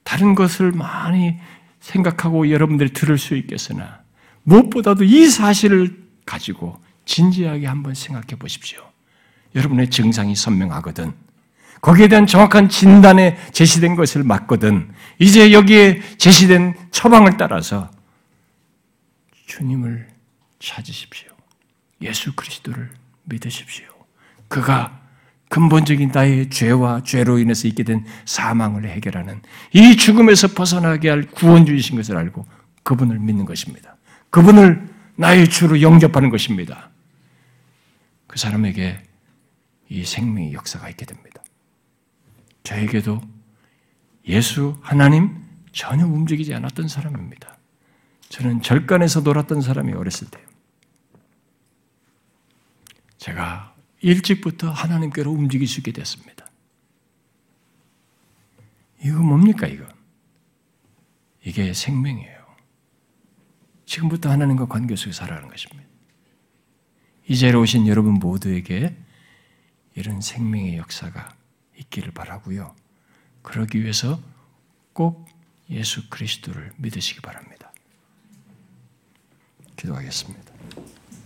다른 0.04 0.36
것을 0.36 0.72
많이 0.72 1.38
생각하고 1.80 2.50
여러분들이 2.50 2.92
들을 2.92 3.18
수 3.18 3.36
있겠으나 3.36 4.02
무엇보다도 4.44 5.04
이 5.04 5.28
사실을 5.28 6.02
가지고 6.26 6.80
진지하게 7.06 7.66
한번 7.66 7.94
생각해 7.94 8.38
보십시오. 8.38 8.82
여러분의 9.56 9.90
증상이 9.90 10.36
선명하거든. 10.36 11.14
거기에 11.82 12.08
대한 12.08 12.28
정확한 12.28 12.70
진단에 12.70 13.38
제시된 13.52 13.96
것을 13.96 14.24
맞거든. 14.24 14.94
이제 15.18 15.52
여기에 15.52 16.18
제시된 16.18 16.76
처방을 16.92 17.38
따라서 17.38 17.90
주님을 19.48 20.08
찾으십시오. 20.60 21.31
예수 22.02 22.34
그리스도를 22.36 22.92
믿으십시오. 23.24 23.88
그가 24.48 25.02
근본적인 25.50 26.12
나의 26.14 26.50
죄와 26.50 27.04
죄로 27.04 27.38
인해서 27.38 27.68
있게 27.68 27.84
된 27.84 28.06
사망을 28.26 28.88
해결하는 28.90 29.42
이 29.74 29.98
죽음에서 29.98 30.50
벗어나게 30.50 31.10
할 31.10 31.24
구원주이신 31.24 31.98
것을 31.98 32.18
알고 32.18 32.46
그분을 32.84 33.20
믿는 33.20 33.46
것입니다. 33.46 33.98
그분을 34.30 34.90
나의 35.16 35.50
주로 35.50 35.82
영접하는 35.82 36.30
것입니다. 36.30 36.90
그 38.28 38.40
사람에게 38.40 39.04
이 39.90 40.06
생명의 40.06 40.54
역사가 40.54 40.90
있게 40.90 41.06
됩니다. 41.06 41.44
저에게도 42.64 43.22
예수 44.30 44.78
하나님 44.82 45.36
전혀 45.74 46.06
움직이지 46.06 46.54
않았던 46.54 46.88
사람입니다. 46.88 47.58
저는 48.30 48.62
절간에서 48.62 49.20
놀았던 49.20 49.60
사람이 49.60 49.92
어렸을 49.94 50.28
때. 50.30 50.40
제가 53.22 53.76
일찍부터 54.00 54.72
하나님께로 54.72 55.32
움직일 55.32 55.68
수 55.68 55.80
있게 55.80 55.92
됐습니다. 55.92 56.50
이거 59.04 59.20
뭡니까, 59.20 59.68
이거? 59.68 59.88
이게 61.44 61.72
생명이에요. 61.72 62.42
지금부터 63.86 64.32
하나님과 64.32 64.66
관계 64.66 64.96
속에 64.96 65.12
살아가는 65.12 65.50
것입니다. 65.50 65.88
이 67.28 67.38
자리에 67.38 67.56
오신 67.58 67.88
여러분 67.88 68.16
모두에게 68.16 68.98
이런 69.94 70.20
생명의 70.20 70.78
역사가 70.78 71.30
있기를 71.78 72.14
바라고요. 72.14 72.76
그러기 73.44 73.84
위해서 73.84 74.20
꼭 74.94 75.28
예수 75.70 76.10
그리스도를 76.10 76.74
믿으시기 76.78 77.22
바랍니다. 77.22 77.72
기도하겠습니다. 79.76 80.51